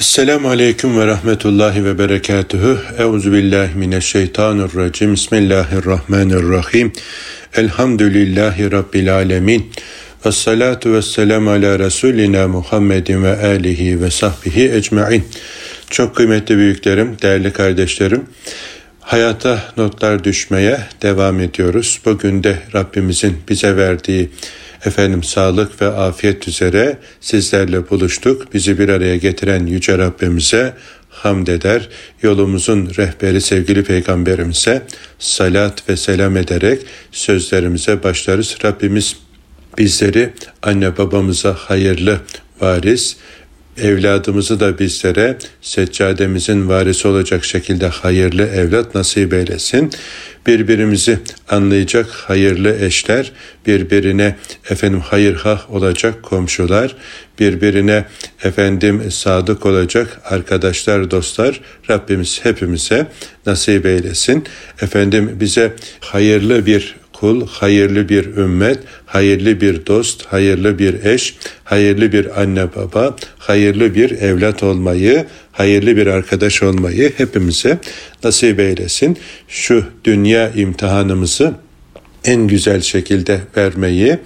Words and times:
Esselamu 0.00 0.48
Aleyküm 0.48 1.00
ve 1.00 1.06
Rahmetullahi 1.06 1.84
ve 1.84 1.98
Berekatühü. 1.98 2.78
Euzu 2.98 3.32
billahi 3.32 3.74
mineşşeytanirracim. 3.74 5.12
Bismillahirrahmanirrahim. 5.12 6.92
Elhamdülillahi 7.56 8.72
Rabbil 8.72 9.14
alemin. 9.14 9.72
Ve 10.26 10.32
salatu 10.32 10.92
ve 10.92 11.02
selamu 11.02 11.50
ala 11.50 11.78
Resulina 11.78 12.48
Muhammedin 12.48 13.24
ve 13.24 13.46
alihi 13.46 14.02
ve 14.02 14.10
sahbihi 14.10 14.70
ecmain. 14.72 15.24
Çok 15.90 16.16
kıymetli 16.16 16.56
büyüklerim, 16.56 17.16
değerli 17.22 17.52
kardeşlerim. 17.52 18.24
Hayata 19.00 19.62
notlar 19.76 20.24
düşmeye 20.24 20.80
devam 21.02 21.40
ediyoruz. 21.40 22.00
Bugün 22.04 22.42
de 22.42 22.58
Rabbimizin 22.74 23.36
bize 23.48 23.76
verdiği 23.76 24.30
Efendim 24.84 25.22
sağlık 25.22 25.82
ve 25.82 25.86
afiyet 25.86 26.48
üzere 26.48 26.98
sizlerle 27.20 27.90
buluştuk. 27.90 28.54
Bizi 28.54 28.78
bir 28.78 28.88
araya 28.88 29.16
getiren 29.16 29.66
Yüce 29.66 29.98
Rabbimize 29.98 30.74
hamd 31.08 31.46
eder. 31.46 31.88
Yolumuzun 32.22 32.90
rehberi 32.98 33.40
sevgili 33.40 33.84
peygamberimize 33.84 34.82
salat 35.18 35.88
ve 35.88 35.96
selam 35.96 36.36
ederek 36.36 36.80
sözlerimize 37.12 38.02
başlarız. 38.02 38.56
Rabbimiz 38.64 39.16
bizleri 39.78 40.32
anne 40.62 40.98
babamıza 40.98 41.54
hayırlı 41.54 42.20
varis, 42.60 43.16
evladımızı 43.82 44.60
da 44.60 44.78
bizlere 44.78 45.38
seccademizin 45.62 46.68
varisi 46.68 47.08
olacak 47.08 47.44
şekilde 47.44 47.86
hayırlı 47.86 48.46
evlat 48.46 48.94
nasip 48.94 49.32
eylesin. 49.32 49.90
Birbirimizi 50.46 51.18
anlayacak 51.48 52.06
hayırlı 52.06 52.76
eşler, 52.84 53.32
birbirine 53.66 54.36
efendim 54.70 55.00
hayırhah 55.00 55.70
olacak 55.70 56.22
komşular, 56.22 56.96
birbirine 57.40 58.04
efendim 58.42 59.10
sadık 59.10 59.66
olacak 59.66 60.20
arkadaşlar, 60.24 61.10
dostlar 61.10 61.60
Rabbimiz 61.90 62.40
hepimize 62.42 63.06
nasip 63.46 63.86
eylesin. 63.86 64.44
Efendim 64.82 65.36
bize 65.40 65.74
hayırlı 66.00 66.66
bir 66.66 66.99
kul, 67.20 67.46
hayırlı 67.46 68.08
bir 68.08 68.24
ümmet, 68.24 68.78
hayırlı 69.06 69.60
bir 69.60 69.86
dost, 69.86 70.26
hayırlı 70.26 70.78
bir 70.78 71.04
eş, 71.04 71.36
hayırlı 71.64 72.12
bir 72.12 72.40
anne 72.40 72.74
baba, 72.76 73.16
hayırlı 73.38 73.94
bir 73.94 74.10
evlat 74.10 74.62
olmayı, 74.62 75.26
hayırlı 75.52 75.96
bir 75.96 76.06
arkadaş 76.06 76.62
olmayı 76.62 77.12
hepimize 77.16 77.78
nasip 78.24 78.60
eylesin. 78.60 79.18
Şu 79.48 79.84
dünya 80.04 80.50
imtihanımızı 80.50 81.54
en 82.24 82.46
güzel 82.46 82.80
şekilde 82.80 83.40
vermeyi, 83.56 84.18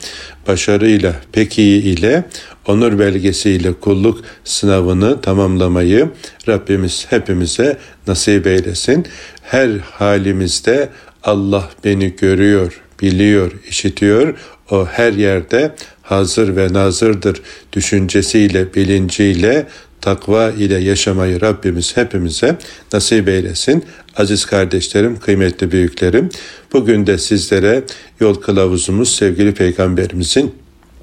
başarıyla, 0.48 1.14
pek 1.32 1.58
iyi 1.58 1.82
ile, 1.82 2.24
onur 2.66 2.98
belgesiyle 2.98 3.72
kulluk 3.72 4.24
sınavını 4.44 5.20
tamamlamayı 5.20 6.08
Rabbimiz 6.48 7.06
hepimize 7.10 7.76
nasip 8.06 8.46
eylesin. 8.46 9.06
Her 9.42 9.70
halimizde 9.78 10.88
Allah 11.22 11.70
beni 11.84 12.16
görüyor, 12.16 12.83
biliyor, 13.04 13.52
işitiyor. 13.68 14.34
O 14.70 14.86
her 14.86 15.12
yerde 15.12 15.74
hazır 16.02 16.56
ve 16.56 16.72
nazırdır 16.72 17.42
düşüncesiyle, 17.72 18.74
bilinciyle, 18.74 19.66
takva 20.00 20.50
ile 20.50 20.78
yaşamayı 20.78 21.40
Rabbimiz 21.40 21.96
hepimize 21.96 22.56
nasip 22.92 23.28
eylesin. 23.28 23.84
Aziz 24.16 24.44
kardeşlerim, 24.44 25.18
kıymetli 25.18 25.72
büyüklerim, 25.72 26.28
bugün 26.72 27.06
de 27.06 27.18
sizlere 27.18 27.84
yol 28.20 28.34
kılavuzumuz 28.34 29.16
sevgili 29.16 29.54
peygamberimizin 29.54 30.54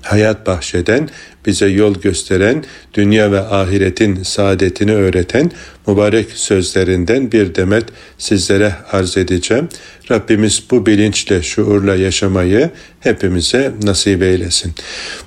hayat 0.02 0.48
bahşeden, 0.48 1.10
bize 1.46 1.68
yol 1.68 1.96
gösteren, 1.96 2.64
dünya 2.94 3.32
ve 3.32 3.40
ahiretin 3.40 4.24
saadetini 4.24 4.94
öğreten 4.94 5.52
mübarek 5.88 6.32
sözlerinden 6.32 7.32
bir 7.32 7.56
demet 7.56 7.86
sizlere 8.18 8.76
arz 8.92 9.18
edeceğim. 9.18 9.70
Rabbimiz 10.12 10.64
bu 10.72 10.86
bilinçle, 10.86 11.44
şuurla 11.44 11.96
yaşamayı 11.96 12.70
hepimize 13.00 13.72
nasip 13.84 14.22
eylesin. 14.24 14.74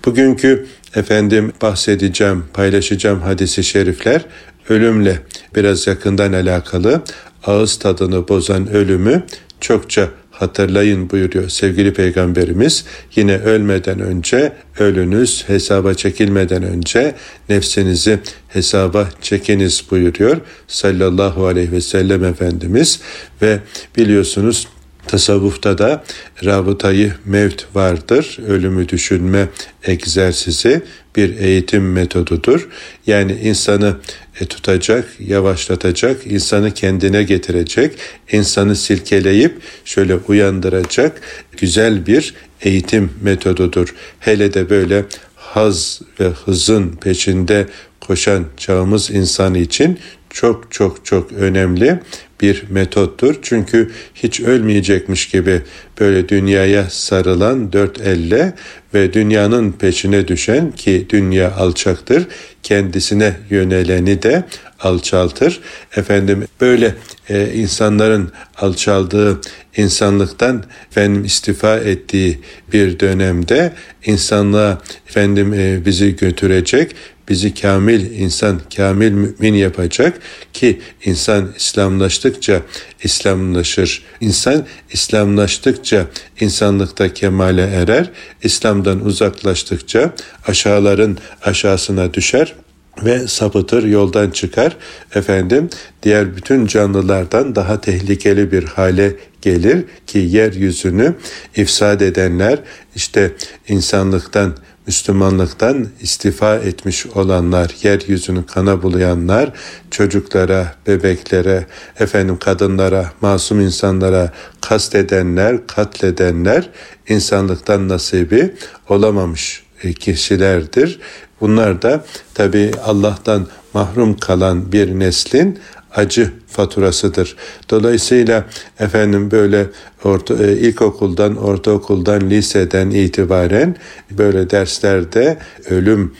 Bugünkü 0.05 0.67
efendim 0.95 1.53
bahsedeceğim, 1.63 2.45
paylaşacağım 2.53 3.21
hadisi 3.21 3.65
şerifler 3.65 4.25
ölümle 4.69 5.19
biraz 5.57 5.87
yakından 5.87 6.33
alakalı 6.33 7.03
ağız 7.45 7.79
tadını 7.79 8.29
bozan 8.29 8.69
ölümü 8.69 9.23
çokça 9.61 10.09
hatırlayın 10.35 11.11
buyuruyor 11.11 11.49
sevgili 11.49 11.93
peygamberimiz. 11.93 12.85
Yine 13.17 13.39
ölmeden 13.39 14.01
önce 14.01 14.53
ölünüz 14.79 15.45
hesaba 15.47 15.95
çekilmeden 15.95 16.63
önce 16.63 17.15
nefsinizi 17.49 18.19
hesaba 18.49 19.09
çekiniz 19.23 19.85
buyuruyor 19.91 20.41
sallallahu 20.69 21.47
aleyhi 21.47 21.73
ve 21.73 21.81
sellem 21.81 22.25
Efendimiz 22.25 23.01
ve 23.43 23.59
biliyorsunuz 23.97 24.69
Tasavvufta 25.07 25.79
da 25.79 26.05
rabıtayı 26.45 27.15
mevt 27.25 27.65
vardır. 27.75 28.39
Ölümü 28.49 28.89
düşünme 28.89 29.49
egzersizi 29.85 30.83
bir 31.17 31.39
eğitim 31.39 31.93
metodudur. 31.93 32.69
Yani 33.07 33.33
insanı 33.33 33.97
e, 34.41 34.47
tutacak, 34.47 35.09
yavaşlatacak, 35.21 36.27
insanı 36.27 36.71
kendine 36.75 37.23
getirecek, 37.23 37.93
insanı 38.33 38.77
silkeleyip 38.77 39.59
şöyle 39.85 40.17
uyandıracak 40.17 41.21
güzel 41.57 42.07
bir 42.07 42.35
eğitim 42.63 43.11
metodudur. 43.23 43.95
Hele 44.21 44.55
de 44.55 44.71
böyle 44.71 45.05
haz 45.37 46.01
ve 46.21 46.29
hızın 46.29 46.89
peşinde 46.89 47.67
koşan 48.01 48.45
çağımız 48.57 49.11
insanı 49.11 49.59
için 49.59 49.99
çok 50.31 50.73
çok 50.73 51.05
çok 51.05 51.33
önemli 51.33 52.01
bir 52.45 52.65
metottur. 52.71 53.39
Çünkü 53.43 53.91
hiç 54.15 54.41
ölmeyecekmiş 54.41 55.29
gibi 55.29 55.63
böyle 56.01 56.29
dünyaya 56.29 56.91
sarılan 56.91 57.73
dört 57.73 58.01
elle 58.01 58.55
ve 58.95 59.13
dünyanın 59.13 59.73
peşine 59.73 60.29
düşen 60.29 60.71
ki 60.73 61.07
dünya 61.11 61.53
alçaktır, 61.55 62.27
kendisine 62.63 63.37
yöneleni 63.51 64.23
de 64.23 64.45
alçaltır. 64.81 65.61
Efendim 65.97 66.45
böyle 66.61 66.95
e, 67.29 67.53
insanların 67.55 68.33
alçaldığı 68.57 69.41
insanlıktan 69.77 70.65
efendim 70.91 71.25
istifa 71.25 71.77
ettiği 71.77 72.39
bir 72.73 73.01
dönemde 73.01 73.73
insanlığa 74.05 74.83
efendim 75.09 75.55
e, 75.55 75.85
bizi 75.85 76.17
götürecek 76.17 76.95
bizi 77.29 77.55
kamil 77.55 78.21
insan, 78.21 78.61
kamil 78.77 79.13
mümin 79.13 79.55
yapacak 79.55 80.19
ki 80.53 80.81
insan 81.05 81.53
İslamlaştıkça 81.57 82.63
İslamlaşır. 83.03 84.03
İnsan 84.21 84.67
İslamlaştıkça 84.93 86.07
insanlıkta 86.41 87.15
kemale 87.15 87.63
erer. 87.63 88.11
İslam'dan 88.43 89.05
uzaklaştıkça 89.05 90.15
aşağıların 90.47 91.19
aşağısına 91.43 92.15
düşer 92.15 92.55
ve 93.03 93.29
sapıtır, 93.29 93.85
yoldan 93.85 94.31
çıkar. 94.31 94.77
Efendim 95.15 95.71
diğer 96.03 96.37
bütün 96.37 96.67
canlılardan 96.67 97.55
daha 97.55 97.81
tehlikeli 97.81 98.53
bir 98.53 98.65
hale 98.65 99.17
gelir 99.43 99.85
ki 100.07 100.19
yeryüzünü 100.19 101.15
ifsad 101.57 102.01
edenler 102.01 102.59
işte 102.97 103.33
insanlıktan 103.69 104.57
Müslümanlıktan 104.87 105.89
istifa 106.01 106.57
etmiş 106.57 107.07
olanlar, 107.07 107.77
yeryüzünü 107.83 108.47
kana 108.47 108.83
bulayanlar, 108.83 109.53
çocuklara, 109.91 110.75
bebeklere, 110.87 111.67
efendim 112.01 112.39
kadınlara, 112.39 113.13
masum 113.21 113.61
insanlara 113.61 114.33
kastedenler, 114.61 115.67
katledenler 115.67 116.71
insanlıktan 117.09 117.89
nasibi 117.89 118.55
olamamış 118.89 119.65
kişilerdir. 119.93 121.01
Bunlar 121.41 121.83
da 121.83 122.05
tabi 122.35 122.71
Allah'tan 122.85 123.47
mahrum 123.75 124.17
kalan 124.17 124.73
bir 124.73 124.99
neslin 124.99 125.59
acı 125.95 126.33
faturasıdır. 126.49 127.37
Dolayısıyla 127.71 128.45
efendim 128.81 129.31
böyle 129.31 129.67
orta, 130.05 130.35
e, 130.35 130.53
ilkokuldan, 130.53 131.37
ortaokuldan, 131.37 132.31
liseden 132.31 132.91
itibaren 132.91 133.77
böyle 134.11 134.51
derslerde 134.51 135.39
ölüm 135.71 136.13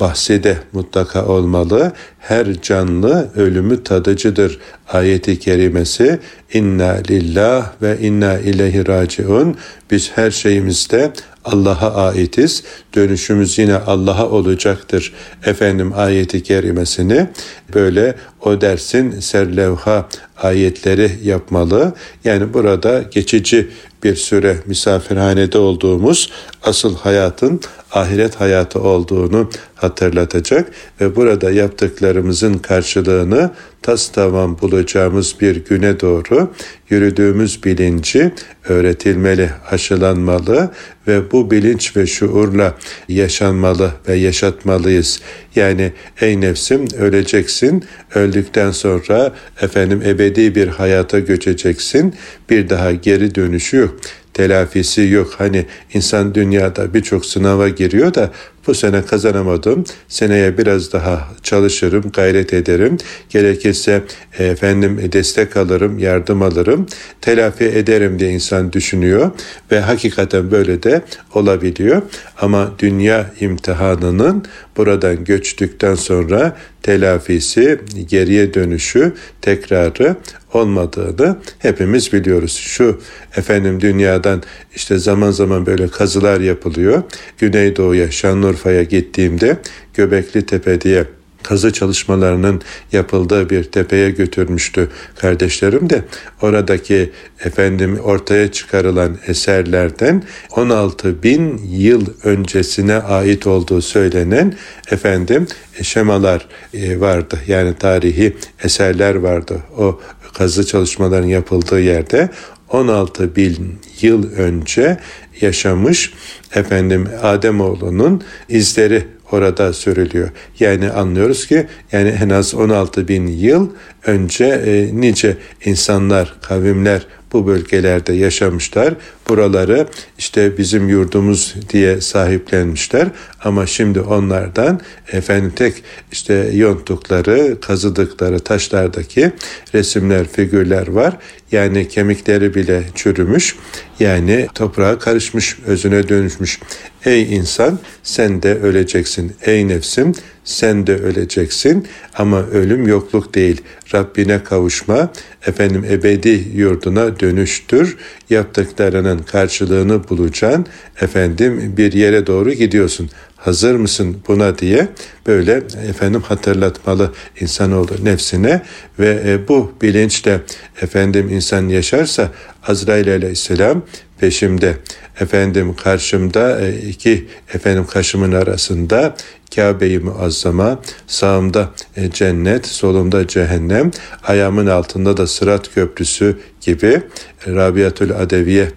bahsi 0.00 0.42
de 0.42 0.58
mutlaka 0.72 1.26
olmalı. 1.26 1.92
Her 2.18 2.62
canlı 2.62 3.30
ölümü 3.36 3.82
tadıcıdır. 3.82 4.58
Ayeti 4.92 5.38
kerimesi 5.38 6.18
inna 6.52 6.96
lillah 7.10 7.72
ve 7.82 7.98
inna 8.00 8.38
ileyhi 8.38 8.86
raciun 8.86 9.56
biz 9.90 10.10
her 10.14 10.30
şeyimizde 10.30 11.12
Allah'a 11.44 12.06
aitiz. 12.06 12.62
Dönüşümüz 12.94 13.58
yine 13.58 13.74
Allah'a 13.74 14.30
olacaktır. 14.30 15.12
Efendim 15.46 15.92
ayeti 15.96 16.42
kerimesini 16.42 17.26
böyle 17.74 18.14
o 18.40 18.60
dersin 18.60 19.20
serlevha 19.20 20.08
ayetleri 20.42 21.12
yapmalı. 21.24 21.92
Yani 22.24 22.54
burada 22.54 23.02
geçici 23.10 23.68
bir 24.04 24.16
süre 24.16 24.56
misafirhanede 24.66 25.58
olduğumuz 25.58 26.32
asıl 26.62 26.96
hayatın 26.96 27.60
ahiret 27.92 28.40
hayatı 28.40 28.80
olduğunu 28.80 29.50
hatırlatacak 29.74 30.70
ve 31.00 31.16
burada 31.16 31.50
yaptıklarımızın 31.50 32.54
karşılığını 32.54 33.50
tas 33.82 34.08
tamam 34.08 34.58
bulacağımız 34.74 35.34
bir 35.40 35.64
güne 35.64 36.00
doğru 36.00 36.52
yürüdüğümüz 36.90 37.64
bilinci 37.64 38.32
öğretilmeli, 38.68 39.50
aşılanmalı 39.70 40.70
ve 41.08 41.30
bu 41.32 41.50
bilinç 41.50 41.96
ve 41.96 42.06
şuurla 42.06 42.74
yaşanmalı 43.08 43.92
ve 44.08 44.14
yaşatmalıyız. 44.14 45.20
Yani 45.56 45.92
ey 46.20 46.40
nefsim 46.40 46.86
öleceksin, 46.98 47.84
öldükten 48.14 48.70
sonra 48.70 49.32
efendim 49.60 50.02
ebedi 50.06 50.54
bir 50.54 50.68
hayata 50.68 51.18
göçeceksin, 51.18 52.14
bir 52.50 52.68
daha 52.68 52.92
geri 52.92 53.34
dönüşü 53.34 53.76
yok 53.76 53.94
telafisi 54.34 55.02
yok. 55.02 55.34
Hani 55.38 55.66
insan 55.94 56.34
dünyada 56.34 56.94
birçok 56.94 57.26
sınava 57.26 57.68
giriyor 57.68 58.14
da 58.14 58.30
bu 58.66 58.74
sene 58.74 59.02
kazanamadım. 59.02 59.84
Seneye 60.08 60.58
biraz 60.58 60.92
daha 60.92 61.28
çalışırım, 61.42 62.04
gayret 62.12 62.54
ederim. 62.54 62.96
Gerekirse 63.28 64.02
efendim 64.38 65.10
destek 65.12 65.56
alırım, 65.56 65.98
yardım 65.98 66.42
alırım. 66.42 66.86
Telafi 67.20 67.64
ederim 67.64 68.18
diye 68.18 68.30
insan 68.30 68.72
düşünüyor 68.72 69.30
ve 69.72 69.80
hakikaten 69.80 70.50
böyle 70.50 70.82
de 70.82 71.02
olabiliyor. 71.34 72.02
Ama 72.40 72.72
dünya 72.78 73.30
imtihanının 73.40 74.44
buradan 74.76 75.24
göçtükten 75.24 75.94
sonra 75.94 76.56
telafisi, 76.82 77.80
geriye 78.08 78.54
dönüşü, 78.54 79.12
tekrarı 79.42 80.16
olmadığını 80.56 81.36
hepimiz 81.58 82.12
biliyoruz. 82.12 82.52
Şu 82.52 83.00
efendim 83.36 83.80
dünyadan 83.80 84.42
işte 84.74 84.98
zaman 84.98 85.30
zaman 85.30 85.66
böyle 85.66 85.88
kazılar 85.88 86.40
yapılıyor. 86.40 87.02
Güneydoğu'ya, 87.38 88.10
Şanlıurfa'ya 88.10 88.82
gittiğimde 88.82 89.56
Göbekli 89.94 90.46
Tepe 90.46 90.80
diye 90.80 91.04
kazı 91.44 91.72
çalışmalarının 91.72 92.62
yapıldığı 92.92 93.50
bir 93.50 93.64
tepeye 93.64 94.10
götürmüştü 94.10 94.88
kardeşlerim 95.16 95.90
de 95.90 96.04
oradaki 96.42 97.10
efendim 97.44 97.98
ortaya 98.04 98.52
çıkarılan 98.52 99.18
eserlerden 99.26 100.22
16 100.50 101.22
bin 101.22 101.60
yıl 101.68 102.06
öncesine 102.24 102.94
ait 102.94 103.46
olduğu 103.46 103.82
söylenen 103.82 104.54
efendim 104.90 105.46
şemalar 105.82 106.46
e, 106.74 107.00
vardı. 107.00 107.38
Yani 107.46 107.74
tarihi 107.74 108.36
eserler 108.64 109.14
vardı. 109.14 109.62
O 109.78 110.00
kazı 110.34 110.66
çalışmaların 110.66 111.28
yapıldığı 111.28 111.80
yerde 111.80 112.28
16 112.68 113.36
bin 113.36 113.78
yıl 114.00 114.32
önce 114.32 114.96
yaşamış 115.40 116.12
efendim 116.54 117.08
Ademoğlunun 117.22 118.22
izleri 118.48 119.04
orada 119.32 119.72
sürülüyor. 119.72 120.30
Yani 120.60 120.90
anlıyoruz 120.90 121.46
ki 121.46 121.66
yani 121.92 122.08
en 122.08 122.28
az 122.28 122.54
16 122.54 123.08
bin 123.08 123.26
yıl 123.26 123.70
önce 124.06 124.44
e, 124.44 125.00
nice 125.00 125.36
insanlar, 125.64 126.34
kavimler 126.42 127.06
bu 127.32 127.46
bölgelerde 127.46 128.12
yaşamışlar. 128.12 128.94
Buraları 129.28 129.86
işte 130.18 130.58
bizim 130.58 130.88
yurdumuz 130.88 131.54
diye 131.70 132.00
sahiplenmişler 132.00 133.08
ama 133.44 133.66
şimdi 133.66 134.00
onlardan 134.00 134.80
efendim 135.12 135.52
tek 135.56 135.82
işte 136.12 136.50
yonttukları, 136.54 137.60
kazıdıkları 137.60 138.40
taşlardaki 138.40 139.32
resimler, 139.74 140.28
figürler 140.28 140.88
var. 140.88 141.16
Yani 141.52 141.88
kemikleri 141.88 142.54
bile 142.54 142.84
çürümüş. 142.94 143.56
Yani 144.00 144.48
toprağa 144.54 144.98
karışmış, 144.98 145.58
özüne 145.66 146.08
dönüşmüş. 146.08 146.60
Ey 147.04 147.36
insan 147.36 147.78
sen 148.02 148.42
de 148.42 148.54
öleceksin. 148.54 149.32
Ey 149.42 149.68
nefsim 149.68 150.12
sen 150.44 150.86
de 150.86 150.96
öleceksin 150.96 151.88
ama 152.14 152.42
ölüm 152.42 152.86
yokluk 152.86 153.34
değil. 153.34 153.60
Rabbine 153.94 154.44
kavuşma, 154.44 155.12
efendim 155.46 155.84
ebedi 155.90 156.44
yurduna 156.54 157.20
dönüştür. 157.20 157.96
Yaptıklarının 158.30 159.13
karşılığını 159.18 160.08
bulacaksın. 160.08 160.66
Efendim 161.00 161.74
bir 161.76 161.92
yere 161.92 162.26
doğru 162.26 162.52
gidiyorsun 162.52 163.10
hazır 163.44 163.74
mısın 163.74 164.16
buna 164.28 164.58
diye 164.58 164.88
böyle 165.26 165.62
efendim 165.88 166.22
hatırlatmalı 166.22 167.12
insanoğlu 167.40 168.04
nefsine 168.04 168.62
ve 168.98 169.22
e, 169.26 169.48
bu 169.48 169.72
bilinçle 169.82 170.40
efendim 170.82 171.28
insan 171.28 171.68
yaşarsa 171.68 172.30
Azrail 172.66 173.12
aleyhisselam 173.12 173.82
peşimde 174.18 174.76
efendim 175.20 175.76
karşımda 175.84 176.60
e, 176.60 176.78
iki 176.78 177.28
efendim 177.54 177.86
kaşımın 177.86 178.32
arasında 178.32 179.16
Kabe-i 179.54 179.98
Muazzama, 179.98 180.82
sağımda 181.06 181.70
e, 181.96 182.10
cennet, 182.10 182.66
solumda 182.66 183.26
cehennem, 183.26 183.90
ayağımın 184.22 184.66
altında 184.66 185.16
da 185.16 185.26
Sırat 185.26 185.74
Köprüsü 185.74 186.38
gibi 186.60 187.02
Rabiatül 187.46 188.12
Adeviye 188.12 188.68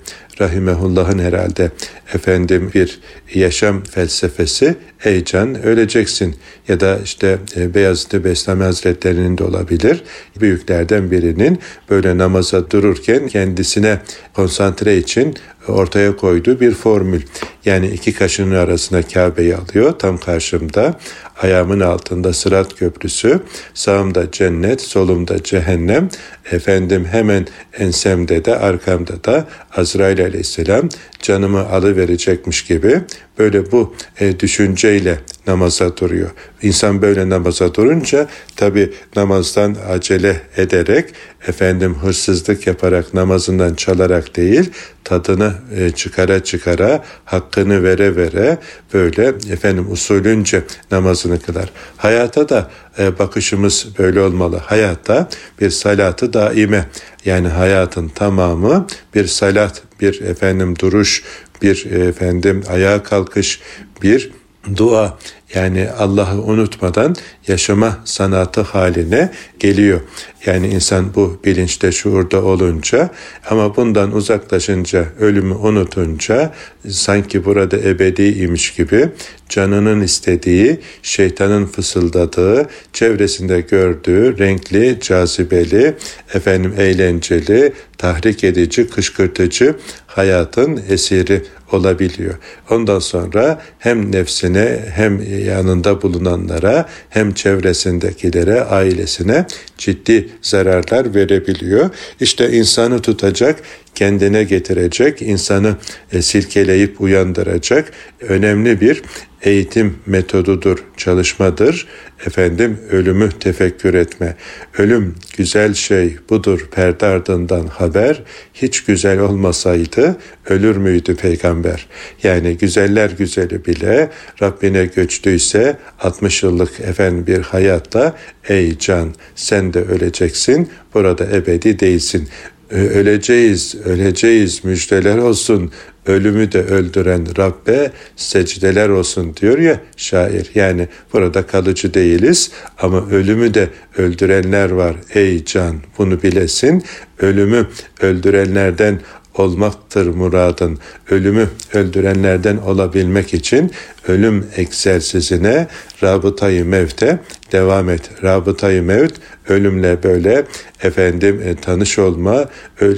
rahimehullah'ın 0.41 1.19
herhalde 1.19 1.71
efendim 2.13 2.71
bir 2.73 2.99
yaşam 3.35 3.83
felsefesi 3.83 4.75
ey 5.03 5.23
can 5.23 5.63
öleceksin 5.63 6.35
ya 6.67 6.79
da 6.79 6.99
işte 7.03 7.37
e, 7.55 7.73
Beyazıt 7.73 8.13
Bestami 8.13 8.63
Hazretleri'nin 8.63 9.37
de 9.37 9.43
olabilir 9.43 10.03
büyüklerden 10.39 11.11
birinin 11.11 11.59
böyle 11.89 12.17
namaza 12.17 12.71
dururken 12.71 13.27
kendisine 13.27 13.99
konsantre 14.33 14.97
için 14.97 15.35
ortaya 15.67 16.15
koyduğu 16.15 16.59
bir 16.59 16.73
formül. 16.73 17.21
Yani 17.65 17.87
iki 17.87 18.13
kaşının 18.13 18.55
arasında 18.55 19.01
Kabe'yi 19.01 19.55
alıyor 19.55 19.99
tam 19.99 20.17
karşımda. 20.17 20.99
Ayağımın 21.41 21.79
altında 21.79 22.33
Sırat 22.33 22.75
Köprüsü, 22.75 23.39
sağımda 23.73 24.31
cennet, 24.31 24.81
solumda 24.81 25.43
cehennem. 25.43 26.09
Efendim 26.51 27.07
hemen 27.11 27.47
ensemde 27.77 28.45
de 28.45 28.57
arkamda 28.57 29.23
da 29.23 29.47
Azrail 29.75 30.21
aleyhisselam 30.21 30.89
canımı 31.21 31.69
alıverecekmiş 31.69 32.65
gibi 32.65 33.01
böyle 33.37 33.71
bu 33.71 33.95
e, 34.19 34.39
düşünceyle 34.39 35.19
namaza 35.47 35.97
duruyor. 35.97 36.29
İnsan 36.61 37.01
böyle 37.01 37.29
namaza 37.29 37.73
durunca 37.73 38.27
tabi 38.55 38.93
namazdan 39.15 39.75
acele 39.89 40.41
ederek 40.57 41.09
efendim 41.47 41.95
hırsızlık 41.95 42.67
yaparak 42.67 43.13
namazından 43.13 43.73
çalarak 43.73 44.35
değil 44.35 44.71
tadını 45.03 45.53
e, 45.75 45.89
çıkara 45.89 46.43
çıkara 46.43 47.03
hakkını 47.25 47.83
vere 47.83 48.15
vere 48.15 48.57
böyle 48.93 49.27
efendim 49.27 49.91
usulünce 49.91 50.63
namazını 50.91 51.39
kılar. 51.39 51.69
Hayata 51.97 52.49
da 52.49 52.71
e, 52.99 53.19
bakışımız 53.19 53.87
böyle 53.99 54.21
olmalı. 54.21 54.57
Hayatta 54.57 55.29
bir 55.61 55.69
salatı 55.69 56.33
daime 56.33 56.85
yani 57.25 57.47
hayatın 57.47 58.07
tamamı 58.07 58.87
bir 59.15 59.27
salat, 59.27 59.83
bir 60.01 60.21
efendim 60.21 60.79
duruş, 60.79 61.23
bir 61.61 61.85
efendim 61.85 62.63
ayağa 62.69 63.03
kalkış, 63.03 63.61
bir 64.01 64.31
dua 64.75 65.17
yani 65.55 65.89
Allah'ı 65.89 66.41
unutmadan 66.41 67.15
yaşama 67.47 67.97
sanatı 68.05 68.61
haline 68.61 69.31
geliyor. 69.59 70.01
Yani 70.45 70.67
insan 70.67 71.15
bu 71.15 71.39
bilinçte, 71.45 71.91
şuurda 71.91 72.43
olunca 72.43 73.09
ama 73.49 73.75
bundan 73.75 74.15
uzaklaşınca, 74.15 75.05
ölümü 75.19 75.53
unutunca 75.53 76.53
sanki 76.89 77.45
burada 77.45 77.77
ebediymiş 77.77 78.73
gibi 78.73 79.09
canının 79.49 80.01
istediği, 80.01 80.79
şeytanın 81.01 81.65
fısıldadığı, 81.65 82.69
çevresinde 82.93 83.61
gördüğü 83.61 84.37
renkli, 84.37 84.97
cazibeli, 85.01 85.95
efendim 86.33 86.73
eğlenceli, 86.77 87.73
tahrik 87.97 88.43
edici, 88.43 88.87
kışkırtıcı 88.89 89.75
hayatın 90.07 90.81
esiri 90.89 91.43
olabiliyor. 91.71 92.33
Ondan 92.69 92.99
sonra 92.99 93.61
hem 93.79 94.11
nefsine 94.11 94.79
hem 94.93 95.41
yanında 95.45 96.01
bulunanlara 96.01 96.89
hem 97.09 97.33
çevresindekilere, 97.33 98.61
ailesine 98.61 99.45
ciddi 99.77 100.29
zararlar 100.41 101.15
verebiliyor. 101.15 101.89
İşte 102.19 102.51
insanı 102.51 103.01
tutacak 103.01 103.59
kendine 103.97 104.43
getirecek, 104.43 105.21
insanı 105.21 105.75
e, 106.11 106.21
silkeleyip 106.21 107.01
uyandıracak 107.01 107.91
önemli 108.21 108.81
bir 108.81 109.01
eğitim 109.41 109.97
metodudur, 110.05 110.83
çalışmadır. 110.97 111.87
Efendim 112.25 112.79
ölümü 112.91 113.29
tefekkür 113.39 113.93
etme. 113.93 114.35
Ölüm 114.77 115.15
güzel 115.37 115.73
şey 115.73 116.17
budur 116.29 116.67
perde 116.71 117.05
ardından 117.05 117.67
haber. 117.67 118.23
Hiç 118.53 118.83
güzel 118.83 119.19
olmasaydı 119.19 120.17
ölür 120.49 120.77
müydü 120.77 121.15
peygamber? 121.15 121.87
Yani 122.23 122.57
güzeller 122.57 123.09
güzeli 123.09 123.65
bile 123.65 124.09
Rabbine 124.41 124.85
göçtüyse 124.85 125.77
60 125.99 126.43
yıllık 126.43 126.79
efendim 126.79 127.27
bir 127.27 127.39
hayatta 127.39 128.15
ey 128.49 128.77
can 128.77 129.15
sen 129.35 129.73
de 129.73 129.81
öleceksin 129.81 130.69
burada 130.93 131.25
ebedi 131.25 131.79
değilsin 131.79 132.29
öleceğiz, 132.69 133.75
öleceğiz 133.85 134.63
müjdeler 134.63 135.17
olsun 135.17 135.71
ölümü 136.07 136.51
de 136.51 136.63
öldüren 136.63 137.37
Rabbe 137.37 137.91
secdeler 138.15 138.89
olsun 138.89 139.35
diyor 139.35 139.57
ya 139.57 139.81
şair. 139.97 140.51
Yani 140.55 140.87
burada 141.13 141.47
kalıcı 141.47 141.93
değiliz 141.93 142.51
ama 142.81 143.09
ölümü 143.09 143.53
de 143.53 143.69
öldürenler 143.97 144.69
var. 144.71 144.95
Ey 145.13 145.45
can 145.45 145.75
bunu 145.97 146.23
bilesin. 146.23 146.83
Ölümü 147.19 147.67
öldürenlerden 148.01 148.99
olmaktır 149.35 150.07
muradın. 150.07 150.79
Ölümü 151.09 151.47
öldürenlerden 151.73 152.57
olabilmek 152.57 153.33
için 153.33 153.71
ölüm 154.07 154.45
egzersizine 154.55 155.67
rabıtayı 156.03 156.65
mevte 156.65 157.19
devam 157.51 157.89
et. 157.89 158.09
Rabıtayı 158.23 158.83
mevt 158.83 159.13
ölümle 159.49 160.03
böyle 160.03 160.45
efendim 160.83 161.41
e, 161.45 161.55
tanış 161.55 161.99
olma, 161.99 162.45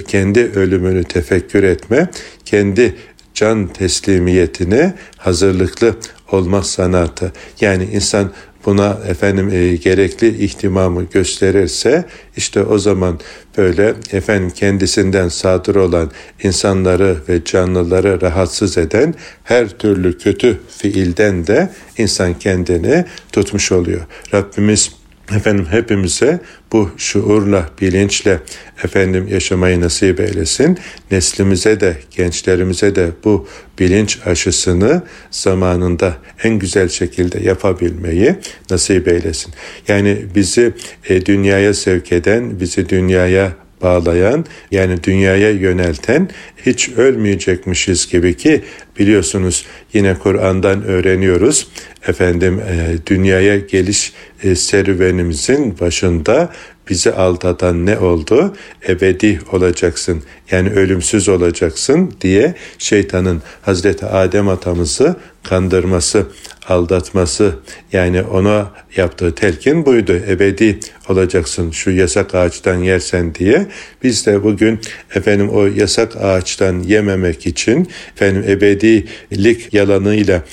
kendi 0.07 0.39
ölümünü 0.39 1.03
tefekkür 1.03 1.63
etme, 1.63 2.09
kendi 2.45 2.95
can 3.33 3.67
teslimiyetine 3.67 4.93
hazırlıklı 5.17 5.95
olma 6.31 6.63
sanatı. 6.63 7.31
Yani 7.61 7.83
insan 7.83 8.31
buna 8.65 8.97
efendim 9.07 9.49
e, 9.49 9.75
gerekli 9.75 10.43
ihtimamı 10.43 11.03
gösterirse 11.03 12.05
işte 12.37 12.63
o 12.63 12.77
zaman 12.77 13.19
böyle 13.57 13.93
efendim 14.11 14.49
kendisinden 14.49 15.29
sadır 15.29 15.75
olan 15.75 16.11
insanları 16.43 17.17
ve 17.29 17.43
canlıları 17.43 18.21
rahatsız 18.21 18.77
eden 18.77 19.13
her 19.43 19.69
türlü 19.69 20.17
kötü 20.17 20.59
fiilden 20.77 21.47
de 21.47 21.69
insan 21.97 22.39
kendini 22.39 23.05
tutmuş 23.31 23.71
oluyor. 23.71 24.01
Rabbimiz 24.33 24.98
efendim 25.35 25.65
hepimize 25.69 26.39
bu 26.71 26.89
şuurla, 26.97 27.69
bilinçle 27.81 28.39
efendim 28.83 29.27
yaşamayı 29.27 29.81
nasip 29.81 30.19
eylesin. 30.19 30.79
Neslimize 31.11 31.79
de, 31.79 31.97
gençlerimize 32.11 32.95
de 32.95 33.09
bu 33.23 33.47
bilinç 33.79 34.19
aşısını 34.25 35.01
zamanında 35.31 36.17
en 36.43 36.59
güzel 36.59 36.89
şekilde 36.89 37.39
yapabilmeyi 37.39 38.35
nasip 38.69 39.07
eylesin. 39.07 39.53
Yani 39.87 40.25
bizi 40.35 40.73
e, 41.09 41.25
dünyaya 41.25 41.73
sevk 41.73 42.11
eden, 42.11 42.59
bizi 42.59 42.89
dünyaya 42.89 43.51
bağlayan 43.81 44.45
yani 44.71 45.03
dünyaya 45.03 45.51
yönelten 45.51 46.29
hiç 46.65 46.89
ölmeyecekmişiz 46.89 48.11
gibi 48.11 48.37
ki 48.37 48.61
biliyorsunuz 48.99 49.65
yine 49.93 50.13
Kur'an'dan 50.13 50.83
öğreniyoruz. 50.83 51.67
Efendim 52.07 52.59
e, 52.59 52.97
dünyaya 53.05 53.57
geliş 53.57 54.13
e, 54.43 54.55
serüvenimizin 54.55 55.79
başında 55.79 56.53
bizi 56.89 57.11
aldatan 57.11 57.85
ne 57.85 57.97
oldu? 57.97 58.55
Ebedi 58.87 59.39
olacaksın 59.51 60.23
yani 60.51 60.69
ölümsüz 60.69 61.29
olacaksın 61.29 62.13
diye 62.21 62.53
şeytanın 62.77 63.41
Hazreti 63.61 64.05
Adem 64.05 64.49
atamızı 64.49 65.15
kandırması, 65.43 66.25
aldatması 66.67 67.55
yani 67.93 68.21
ona 68.21 68.71
yaptığı 68.97 69.35
telkin 69.35 69.85
buydu. 69.85 70.13
Ebedi 70.27 70.79
olacaksın 71.09 71.71
şu 71.71 71.91
yasak 71.91 72.35
ağaçtan 72.35 72.75
yersen 72.75 73.35
diye. 73.35 73.67
Biz 74.03 74.25
de 74.25 74.43
bugün 74.43 74.79
efendim 75.15 75.49
o 75.49 75.65
yasak 75.65 76.15
ağaçtan 76.15 76.79
yememek 76.79 77.47
için 77.47 77.87
efendim 78.15 78.43
ebedilik 78.47 79.73
yalanıyla 79.73 80.43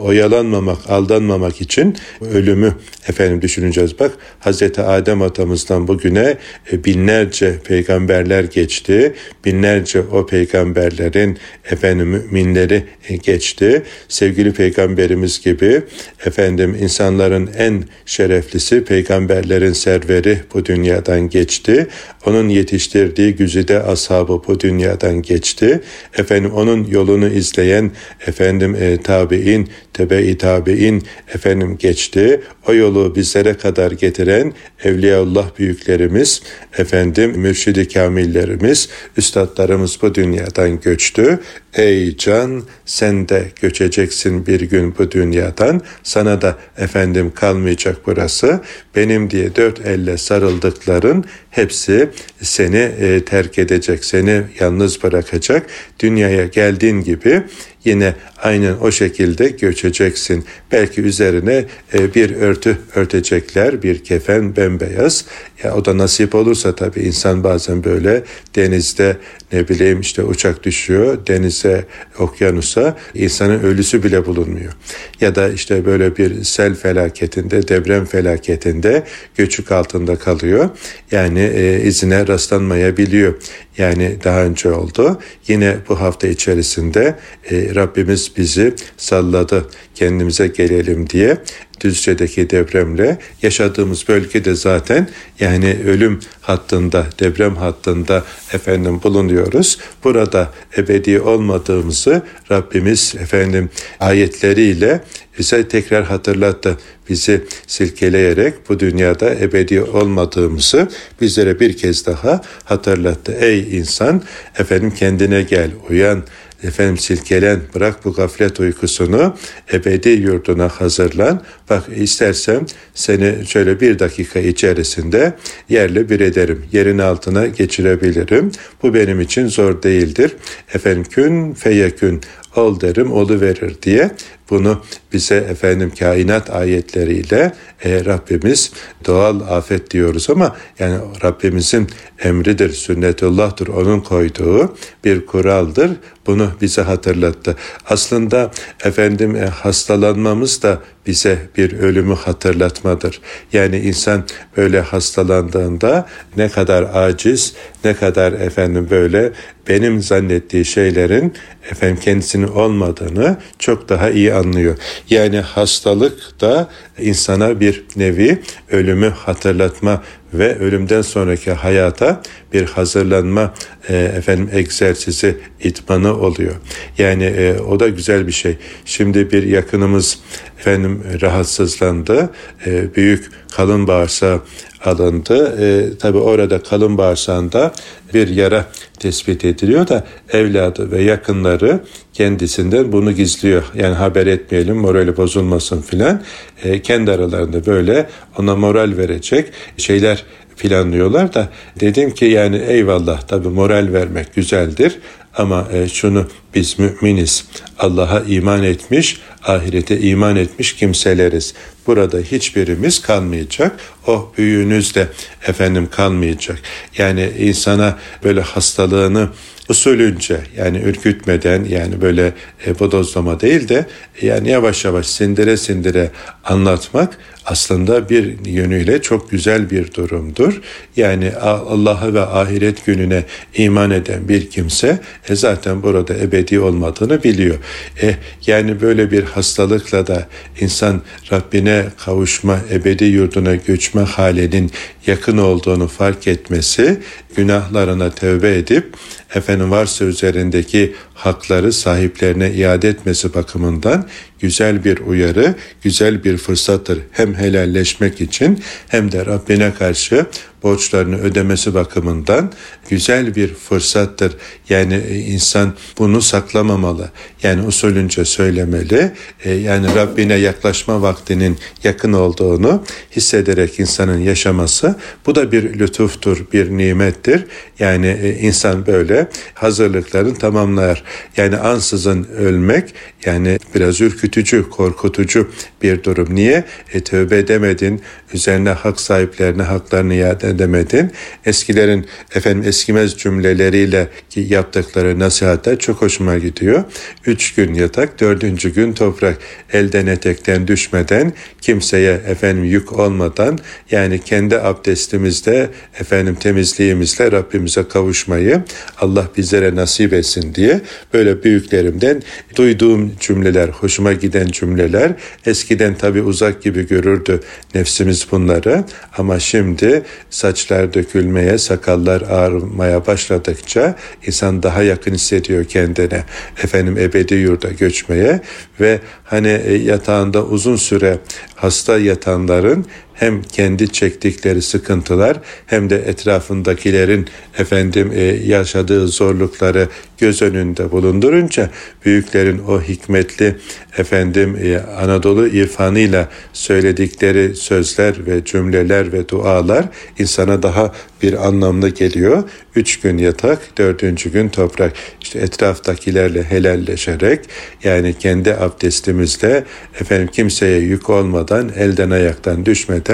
oyalanmamak, 0.00 0.90
aldanmamak 0.90 1.60
için 1.60 1.96
ölümü 2.32 2.74
efendim 3.08 3.42
düşüneceğiz. 3.42 4.00
Bak 4.00 4.12
Hazreti 4.40 4.80
Adem 4.80 5.22
atamızdan 5.22 5.88
bugüne 5.88 6.36
e, 6.72 6.84
binlerce 6.84 7.58
peygamberler 7.64 8.44
geçti. 8.44 9.14
Binlerce 9.44 10.00
o 10.00 10.26
peygamberlerin 10.26 11.38
efendim 11.70 12.08
müminleri 12.08 12.84
geçti. 13.22 13.82
Sevgili 14.08 14.52
peygamberimiz 14.52 15.40
gibi 15.40 15.82
efendim 16.26 16.76
insanların 16.80 17.50
en 17.58 17.84
şereflisi 18.06 18.84
peygamberlerin 18.84 19.72
serveri 19.72 20.38
bu 20.54 20.64
dünyadan 20.64 21.28
geçti. 21.28 21.86
Onun 22.26 22.48
yetiştirdiği 22.48 23.36
güzide 23.36 23.82
ashabı 23.82 24.42
bu 24.48 24.60
dünyadan 24.60 25.22
geçti. 25.22 25.80
Efendim 26.18 26.50
onun 26.52 26.84
yolunu 26.84 27.28
izleyen 27.28 27.90
efendim 28.26 28.76
e, 28.80 29.02
tabi'in, 29.02 29.68
tebe-i 29.92 30.38
tabi'in 30.38 31.02
efendim 31.34 31.76
geçti. 31.78 32.40
O 32.68 32.74
yolu 32.74 33.14
bizlere 33.16 33.54
kadar 33.54 33.92
getiren 33.92 34.52
Evliyaullah 34.84 35.58
büyüklerimiz, 35.58 36.42
efendim 36.78 37.30
mürşidi 37.30 37.88
kamillerimiz, 37.88 38.88
üstadlarımız 39.16 39.98
bu 40.02 40.14
dünyadan 40.14 40.80
göçtü. 40.80 41.40
Ey 41.76 42.16
can 42.16 42.62
sen 42.84 43.28
de 43.28 43.44
göçeceksin 43.60 44.46
bir 44.46 44.60
gün 44.60 44.94
bu 44.98 45.10
dünyadan. 45.10 45.80
Sana 46.02 46.42
da 46.42 46.58
efendim 46.78 47.32
kalmayacak 47.34 47.96
burası. 48.06 48.60
Benim 48.96 49.30
diye 49.30 49.56
dört 49.56 49.86
elle 49.86 50.16
sarıldıkların 50.16 51.24
hepsi 51.50 52.10
seni 52.42 52.76
e, 52.76 53.24
terk 53.24 53.58
edecek, 53.58 54.04
seni 54.04 54.42
yalnız 54.60 55.02
bırakacak. 55.02 55.66
Dünyaya 56.00 56.46
geldiğin 56.46 57.00
gibi 57.00 57.42
yine 57.84 58.14
aynen 58.42 58.76
o 58.80 58.90
şekilde 58.90 59.48
göçeceksin. 59.48 60.44
Belki 60.72 61.02
üzerine 61.02 61.64
e, 61.94 62.14
bir 62.14 62.36
örtü 62.36 62.78
örtecekler, 62.94 63.82
bir 63.82 64.04
kefen 64.04 64.56
bembeyaz. 64.56 65.24
Ya 65.64 65.74
o 65.74 65.84
da 65.84 65.98
nasip 65.98 66.34
olursa 66.34 66.74
tabii 66.74 67.00
insan 67.00 67.44
bazen 67.44 67.84
böyle 67.84 68.22
denizde 68.54 69.16
ne 69.52 69.68
bileyim 69.68 70.00
işte 70.00 70.22
uçak 70.22 70.64
düşüyor 70.64 71.26
denize, 71.26 71.84
okyanusa 72.18 72.96
insanın 73.14 73.62
ölüsü 73.62 74.02
bile 74.02 74.26
bulunmuyor. 74.26 74.72
Ya 75.20 75.34
da 75.34 75.48
işte 75.48 75.86
böyle 75.86 76.16
bir 76.16 76.44
sel 76.44 76.74
felaketinde, 76.74 77.68
deprem 77.68 78.04
felaketinde 78.04 79.04
göçük 79.36 79.72
altında 79.72 80.16
kalıyor. 80.16 80.70
Yani 81.10 81.40
e, 81.40 81.82
izine 81.82 82.26
rastlanmayabiliyor. 82.26 83.34
Yani 83.78 84.16
daha 84.24 84.44
önce 84.44 84.72
oldu. 84.72 85.20
Yine 85.48 85.76
bu 85.88 86.00
hafta 86.00 86.28
içerisinde 86.28 87.14
e, 87.50 87.74
Rabbimiz 87.74 88.32
bizi 88.36 88.74
salladı 88.96 89.68
kendimize 89.94 90.46
gelelim 90.46 91.10
diye. 91.10 91.38
Düzce'deki 91.80 92.50
depremle 92.50 93.18
yaşadığımız 93.42 94.08
bölgede 94.08 94.54
zaten 94.54 95.08
yani 95.40 95.76
ölüm 95.86 96.20
hattında, 96.40 97.06
deprem 97.20 97.56
hattında 97.56 98.24
efendim 98.52 99.02
bulunuyoruz. 99.02 99.78
Burada 100.04 100.52
ebedi 100.76 101.20
olmadığımızı 101.20 102.22
Rabbimiz 102.50 103.14
efendim 103.20 103.70
ayetleriyle 104.00 105.00
bize 105.38 105.68
tekrar 105.68 106.04
hatırlattı. 106.04 106.78
Bizi 107.08 107.44
silkeleyerek 107.66 108.54
bu 108.68 108.80
dünyada 108.80 109.34
ebedi 109.34 109.82
olmadığımızı 109.82 110.88
bizlere 111.20 111.60
bir 111.60 111.76
kez 111.76 112.06
daha 112.06 112.40
hatırlattı. 112.64 113.32
Ey 113.32 113.78
insan 113.78 114.22
efendim 114.58 114.90
kendine 114.90 115.42
gel, 115.42 115.70
uyan, 115.90 116.22
efendim 116.62 116.98
silkelen 116.98 117.60
bırak 117.74 118.04
bu 118.04 118.12
gaflet 118.12 118.60
uykusunu 118.60 119.36
ebedi 119.72 120.08
yurduna 120.08 120.68
hazırlan. 120.68 121.42
Bak 121.70 121.84
istersem 121.96 122.66
seni 122.94 123.46
şöyle 123.46 123.80
bir 123.80 123.98
dakika 123.98 124.40
içerisinde 124.40 125.34
yerle 125.68 126.08
bir 126.08 126.20
ederim. 126.20 126.64
Yerin 126.72 126.98
altına 126.98 127.46
geçirebilirim. 127.46 128.52
Bu 128.82 128.94
benim 128.94 129.20
için 129.20 129.46
zor 129.46 129.82
değildir. 129.82 130.36
Efendim 130.74 131.04
kün 131.04 131.52
feyekün 131.52 132.20
ol 132.56 132.80
derim 132.80 133.12
olu 133.12 133.40
verir 133.40 133.76
diye 133.82 134.10
bunu 134.50 134.82
bize 135.12 135.36
efendim 135.36 135.92
kainat 135.98 136.50
ayetleriyle 136.50 137.52
e, 137.84 138.04
Rabbimiz 138.04 138.72
doğal 139.06 139.40
afet 139.40 139.90
diyoruz 139.90 140.30
ama 140.30 140.56
yani 140.78 140.98
Rabbimizin 141.24 141.88
emridir, 142.22 142.72
sünnetullah'tır, 142.72 143.68
onun 143.68 144.00
koyduğu 144.00 144.76
bir 145.04 145.26
kuraldır. 145.26 145.90
Bunu 146.26 146.50
bize 146.60 146.82
hatırlattı. 146.82 147.56
Aslında 147.90 148.50
efendim 148.84 149.36
e, 149.36 149.46
hastalanmamız 149.46 150.62
da 150.62 150.80
bize 151.06 151.38
bir 151.56 151.78
ölümü 151.78 152.14
hatırlatmadır. 152.14 153.20
Yani 153.52 153.78
insan 153.78 154.24
böyle 154.56 154.80
hastalandığında 154.80 156.06
ne 156.36 156.48
kadar 156.48 156.86
aciz, 156.94 157.54
ne 157.84 157.94
kadar 157.94 158.32
efendim 158.32 158.88
böyle 158.90 159.32
benim 159.68 160.02
zannettiği 160.02 160.64
şeylerin 160.64 161.34
efendim 161.70 161.98
kendisinin 162.00 162.48
olmadığını 162.48 163.36
çok 163.58 163.88
daha 163.88 164.10
iyi 164.10 164.34
anlıyor. 164.36 164.76
Yani 165.10 165.40
hastalık 165.40 166.40
da 166.40 166.68
insana 166.98 167.60
bir 167.60 167.84
nevi 167.96 168.38
ölümü 168.70 169.08
hatırlatma 169.08 170.02
ve 170.34 170.58
ölümden 170.58 171.02
sonraki 171.02 171.52
hayata 171.52 172.22
bir 172.52 172.64
hazırlanma 172.64 173.54
e, 173.88 173.96
efendim 173.96 174.48
egzersizi 174.52 175.38
itmanı 175.60 176.16
oluyor. 176.16 176.54
Yani 176.98 177.24
e, 177.24 177.58
o 177.60 177.80
da 177.80 177.88
güzel 177.88 178.26
bir 178.26 178.32
şey. 178.32 178.56
Şimdi 178.84 179.32
bir 179.32 179.42
yakınımız 179.42 180.18
efendim 180.58 181.02
rahatsızlandı. 181.20 182.30
E, 182.66 182.94
büyük 182.94 183.30
kalın 183.56 183.86
bağırsağı 183.86 184.40
alındı. 184.84 185.56
E, 185.60 185.98
Tabi 185.98 186.18
orada 186.18 186.62
kalın 186.62 186.98
bağırsağında 186.98 187.72
bir 188.14 188.28
yara 188.28 188.66
tespit 189.06 189.44
ediliyor 189.44 189.88
da 189.88 190.04
evladı 190.32 190.90
ve 190.90 191.02
yakınları 191.02 191.80
kendisinden 192.12 192.92
bunu 192.92 193.12
gizliyor. 193.12 193.64
Yani 193.74 193.94
haber 193.94 194.26
etmeyelim 194.26 194.76
morali 194.76 195.16
bozulmasın 195.16 195.82
filan. 195.82 196.22
E, 196.64 196.82
kendi 196.82 197.10
aralarında 197.10 197.66
böyle 197.66 198.08
ona 198.38 198.56
moral 198.56 198.96
verecek 198.96 199.52
şeyler 199.76 200.24
planlıyorlar 200.56 201.34
da 201.34 201.48
dedim 201.80 202.10
ki 202.10 202.24
yani 202.24 202.56
eyvallah 202.56 203.20
tabi 203.20 203.48
moral 203.48 203.92
vermek 203.92 204.34
güzeldir 204.34 204.98
ama 205.36 205.68
e, 205.72 205.88
şunu 205.88 206.26
biz 206.54 206.78
müminiz. 206.78 207.44
Allah'a 207.78 208.20
iman 208.20 208.62
etmiş, 208.62 209.20
ahirete 209.44 210.00
iman 210.00 210.36
etmiş 210.36 210.72
kimseleriz. 210.72 211.54
Burada 211.86 212.18
hiçbirimiz 212.18 213.02
kalmayacak. 213.02 213.80
O 214.06 214.32
büyüğünüz 214.38 214.94
de 214.94 215.08
efendim 215.46 215.88
kalmayacak. 215.90 216.58
Yani 216.98 217.32
insana 217.38 217.98
böyle 218.24 218.40
hastalığını 218.40 219.28
usulünce 219.68 220.40
yani 220.56 220.78
ürkütmeden 220.78 221.64
yani 221.64 222.00
böyle 222.00 222.32
e, 222.66 222.78
bodozlama 222.78 223.40
değil 223.40 223.68
de 223.68 223.86
yani 224.22 224.50
yavaş 224.50 224.84
yavaş 224.84 225.06
sindire 225.06 225.56
sindire 225.56 226.10
anlatmak 226.44 227.18
aslında 227.46 228.08
bir 228.08 228.46
yönüyle 228.46 229.02
çok 229.02 229.30
güzel 229.30 229.70
bir 229.70 229.94
durumdur. 229.94 230.60
Yani 230.96 231.32
Allah'a 231.40 232.14
ve 232.14 232.20
ahiret 232.20 232.86
gününe 232.86 233.24
iman 233.54 233.90
eden 233.90 234.28
bir 234.28 234.50
kimse 234.50 235.00
e, 235.28 235.36
zaten 235.36 235.82
burada 235.82 236.14
ebedi 236.14 236.60
olmadığını 236.60 237.22
biliyor. 237.22 237.56
E, 238.02 238.14
yani 238.46 238.80
böyle 238.80 239.10
bir 239.10 239.24
hastalıkla 239.24 240.06
da 240.06 240.26
insan 240.60 241.02
Rabbine 241.32 241.84
kavuşma, 242.04 242.58
ebedi 242.72 243.04
yurduna 243.04 243.54
göçme 243.54 244.02
halinin 244.02 244.70
yakın 245.06 245.38
olduğunu 245.38 245.88
fark 245.88 246.28
etmesi, 246.28 247.00
günahlarına 247.36 248.10
tövbe 248.10 248.56
edip 248.56 248.94
efendim 249.34 249.55
varsa 249.64 250.04
üzerindeki 250.04 250.94
hakları 251.16 251.72
sahiplerine 251.72 252.52
iade 252.52 252.88
etmesi 252.88 253.34
bakımından 253.34 254.06
güzel 254.40 254.84
bir 254.84 254.98
uyarı, 254.98 255.54
güzel 255.82 256.24
bir 256.24 256.36
fırsattır. 256.36 256.98
Hem 257.12 257.34
helalleşmek 257.34 258.20
için 258.20 258.62
hem 258.88 259.12
de 259.12 259.26
Rabbine 259.26 259.74
karşı 259.74 260.26
borçlarını 260.62 261.18
ödemesi 261.18 261.74
bakımından 261.74 262.52
güzel 262.90 263.34
bir 263.34 263.54
fırsattır. 263.54 264.32
Yani 264.68 264.94
e, 264.94 265.18
insan 265.18 265.74
bunu 265.98 266.22
saklamamalı. 266.22 267.10
Yani 267.42 267.66
usulünce 267.66 268.24
söylemeli. 268.24 269.12
E, 269.44 269.52
yani 269.52 269.94
Rabbine 269.94 270.34
yaklaşma 270.34 271.02
vaktinin 271.02 271.58
yakın 271.84 272.12
olduğunu 272.12 272.84
hissederek 273.16 273.80
insanın 273.80 274.18
yaşaması 274.18 274.94
bu 275.26 275.34
da 275.34 275.52
bir 275.52 275.78
lütuftur, 275.78 276.46
bir 276.52 276.70
nimettir. 276.70 277.46
Yani 277.78 278.18
e, 278.22 278.38
insan 278.38 278.86
böyle 278.86 279.28
hazırlıklarını 279.54 280.34
tamamlar. 280.34 281.04
Yani 281.36 281.56
ansızın 281.56 282.24
ölmek 282.24 282.94
yani 283.26 283.58
biraz 283.74 284.00
ürkütücü, 284.00 284.70
korkutucu 284.70 285.50
bir 285.82 286.04
durum. 286.04 286.34
Niye? 286.34 286.64
E, 286.92 287.00
tövbe 287.00 287.38
edemedin, 287.38 288.02
üzerine 288.34 288.70
hak 288.70 289.00
sahiplerine 289.00 289.62
haklarını 289.62 290.14
iade 290.14 290.48
edemedin. 290.48 291.12
Eskilerin 291.44 292.06
efendim 292.34 292.68
eskimez 292.68 293.16
cümleleriyle 293.18 294.08
yaptıkları 294.36 295.18
nasihatler 295.18 295.78
çok 295.78 296.02
hoşuma 296.02 296.38
gidiyor. 296.38 296.84
Üç 297.26 297.54
gün 297.54 297.74
yatak, 297.74 298.20
dördüncü 298.20 298.74
gün 298.74 298.92
toprak. 298.92 299.38
Elden 299.72 300.06
etekten 300.06 300.68
düşmeden, 300.68 301.32
kimseye 301.60 302.12
efendim 302.12 302.64
yük 302.64 302.98
olmadan 302.98 303.58
yani 303.90 304.20
kendi 304.20 304.58
abdestimizde 304.60 305.70
efendim 306.00 306.34
temizliğimizle 306.34 307.32
Rabbimize 307.32 307.88
kavuşmayı 307.88 308.64
Allah 309.00 309.28
bizlere 309.36 309.74
nasip 309.74 310.12
etsin 310.12 310.54
diye 310.54 310.80
böyle 311.14 311.44
büyüklerimden 311.44 312.22
duyduğum 312.56 313.12
cümleler, 313.20 313.68
hoşuma 313.68 314.12
giden 314.12 314.46
cümleler 314.46 315.12
eskiden 315.46 315.94
tabi 315.94 316.22
uzak 316.22 316.62
gibi 316.62 316.86
görürdü 316.86 317.40
nefsimiz 317.74 318.26
bunları 318.30 318.84
ama 319.18 319.38
şimdi 319.38 320.02
saçlar 320.30 320.94
dökülmeye, 320.94 321.58
sakallar 321.58 322.20
ağrımaya 322.20 323.06
başladıkça 323.06 323.96
insan 324.26 324.62
daha 324.62 324.82
yakın 324.82 325.14
hissediyor 325.14 325.64
kendine. 325.64 326.24
Efendim 326.64 326.98
ebedi 326.98 327.34
yurda 327.34 327.68
göçmeye 327.68 328.40
ve 328.80 329.00
hani 329.24 329.60
e, 329.64 329.74
yatağında 329.74 330.44
uzun 330.44 330.76
süre 330.76 331.18
hasta 331.54 331.98
yatanların 331.98 332.86
hem 333.16 333.42
kendi 333.42 333.92
çektikleri 333.92 334.62
sıkıntılar 334.62 335.36
hem 335.66 335.90
de 335.90 335.96
etrafındakilerin 335.96 337.26
efendim 337.58 338.12
e, 338.14 338.22
yaşadığı 338.22 339.08
zorlukları 339.08 339.88
göz 340.18 340.42
önünde 340.42 340.92
bulundurunca 340.92 341.70
büyüklerin 342.04 342.58
o 342.58 342.82
hikmetli 342.82 343.56
efendim 343.98 344.56
e, 344.62 344.78
Anadolu 344.78 345.48
irfanıyla 345.48 346.28
söyledikleri 346.52 347.56
sözler 347.56 348.26
ve 348.26 348.44
cümleler 348.44 349.12
ve 349.12 349.28
dualar 349.28 349.84
insana 350.18 350.62
daha 350.62 350.92
bir 351.22 351.46
anlamlı 351.46 351.88
geliyor. 351.88 352.42
Üç 352.76 353.00
gün 353.00 353.18
yatak, 353.18 353.78
dördüncü 353.78 354.32
gün 354.32 354.48
toprak. 354.48 354.92
İşte 355.20 355.38
etraftakilerle 355.38 356.42
helalleşerek 356.42 357.40
yani 357.84 358.14
kendi 358.18 358.54
abdestimizle 358.54 359.64
efendim 360.00 360.28
kimseye 360.32 360.78
yük 360.80 361.10
olmadan 361.10 361.72
elden 361.76 362.10
ayaktan 362.10 362.66
düşmeden 362.66 363.05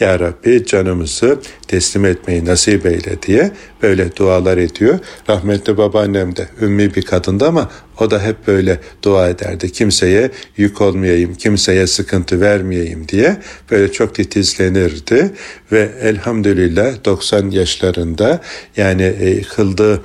Ya 0.00 0.20
Rabbi 0.20 0.66
canımızı 0.66 1.38
teslim 1.68 2.04
etmeyi 2.04 2.44
nasip 2.44 2.86
eyle 2.86 3.22
diye 3.22 3.50
böyle 3.82 4.16
dualar 4.16 4.58
ediyor. 4.58 4.98
Rahmetli 5.28 5.76
babaannem 5.76 6.36
de 6.36 6.48
ümmi 6.60 6.94
bir 6.94 7.02
kadındı 7.02 7.46
ama 7.46 7.70
o 8.00 8.10
da 8.10 8.22
hep 8.22 8.46
böyle 8.46 8.80
dua 9.02 9.28
ederdi. 9.28 9.72
Kimseye 9.72 10.30
yük 10.56 10.80
olmayayım, 10.80 11.34
kimseye 11.34 11.86
sıkıntı 11.86 12.40
vermeyeyim 12.40 13.08
diye 13.08 13.36
böyle 13.70 13.92
çok 13.92 14.14
titizlenirdi 14.14 15.30
ve 15.72 15.90
elhamdülillah 16.00 17.04
90 17.04 17.50
yaşlarında 17.50 18.40
yani 18.76 19.02
e, 19.02 19.42
kıldığı 19.42 20.02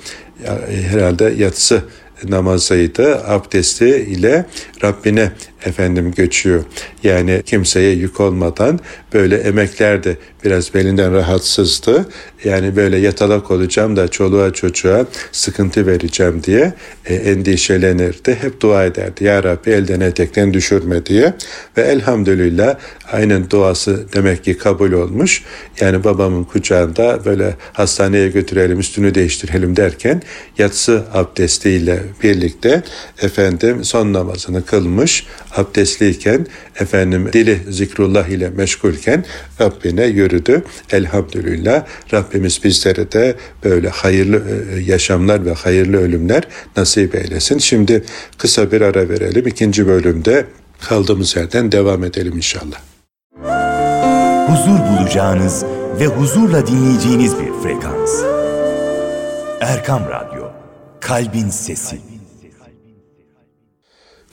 e, 0.70 0.82
herhalde 0.82 1.34
yatsı 1.38 1.84
namazıydı. 2.28 3.28
Abdesti 3.28 3.88
ile 3.88 4.46
Rabbine 4.84 5.32
efendim 5.66 6.12
göçüyor. 6.12 6.64
Yani 7.04 7.42
kimseye 7.46 7.94
yük 7.94 8.20
olmadan 8.20 8.80
böyle 9.14 9.38
emeklerdi. 9.38 10.18
Biraz 10.44 10.74
belinden 10.74 11.14
rahatsızdı. 11.14 12.06
Yani 12.44 12.76
böyle 12.76 12.98
yatalak 12.98 13.52
olacağım 13.52 13.96
da 13.96 14.08
çoluğa 14.08 14.54
çocuğa 14.54 15.06
sıkıntı 15.32 15.88
vereceğim 15.88 16.44
diye 16.44 16.74
e, 17.06 17.16
endişelenirdi. 17.16 18.38
Hep 18.42 18.62
dua 18.62 18.86
ederdi. 18.86 19.24
Ya 19.24 19.44
Rabbi 19.44 19.70
elden 19.70 20.00
etekten 20.00 20.54
düşürme 20.54 21.06
diye. 21.06 21.34
Ve 21.78 21.82
elhamdülillah 21.82 22.76
aynen 23.12 23.50
duası 23.50 24.06
demek 24.14 24.44
ki 24.44 24.58
kabul 24.58 24.92
olmuş. 24.92 25.44
Yani 25.80 26.04
babamın 26.04 26.44
kucağında 26.44 27.26
böyle 27.26 27.56
hastaneye 27.74 28.30
götürelim 28.30 28.80
üstünü 28.80 29.16
değiştirelim 29.16 29.76
derken 29.76 30.22
yatsı 30.58 31.04
abdestiyle 31.14 32.04
birlikte 32.24 32.84
efendim 33.22 33.86
son 33.86 34.14
namazını 34.14 34.66
kılmış 34.66 35.26
abdestliyken 35.56 36.48
efendim 36.80 37.30
dili 37.34 37.60
zikrullah 37.70 38.28
ile 38.28 38.50
meşgulken 38.50 39.26
Rabbine 39.62 40.06
yürüdü. 40.06 40.64
Elhamdülillah 40.92 41.86
Rabbimiz 42.14 42.64
bizlere 42.64 43.12
de 43.12 43.36
böyle 43.64 43.90
hayırlı 43.90 44.44
e, 44.76 44.80
yaşamlar 44.80 45.46
ve 45.46 45.54
hayırlı 45.54 45.98
ölümler 45.98 46.44
nasip 46.78 47.16
eylesin. 47.16 47.58
Şimdi 47.58 48.04
kısa 48.38 48.72
bir 48.72 48.82
ara 48.82 49.10
verelim. 49.10 49.48
İkinci 49.48 49.88
bölümde 49.88 50.46
kaldığımız 50.82 51.36
yerden 51.36 51.72
devam 51.72 52.04
edelim 52.04 52.38
inşallah. 52.38 52.80
Huzur 54.50 54.80
bulacağınız 54.80 55.66
ve 56.00 56.06
huzurla 56.06 56.68
dinleyeceğiniz 56.68 57.34
bir 57.40 57.64
frekans. 57.64 58.12
Erkam 59.62 60.02
Radyo, 60.10 60.39
Kalbin 61.10 61.50
Sesi. 61.50 61.98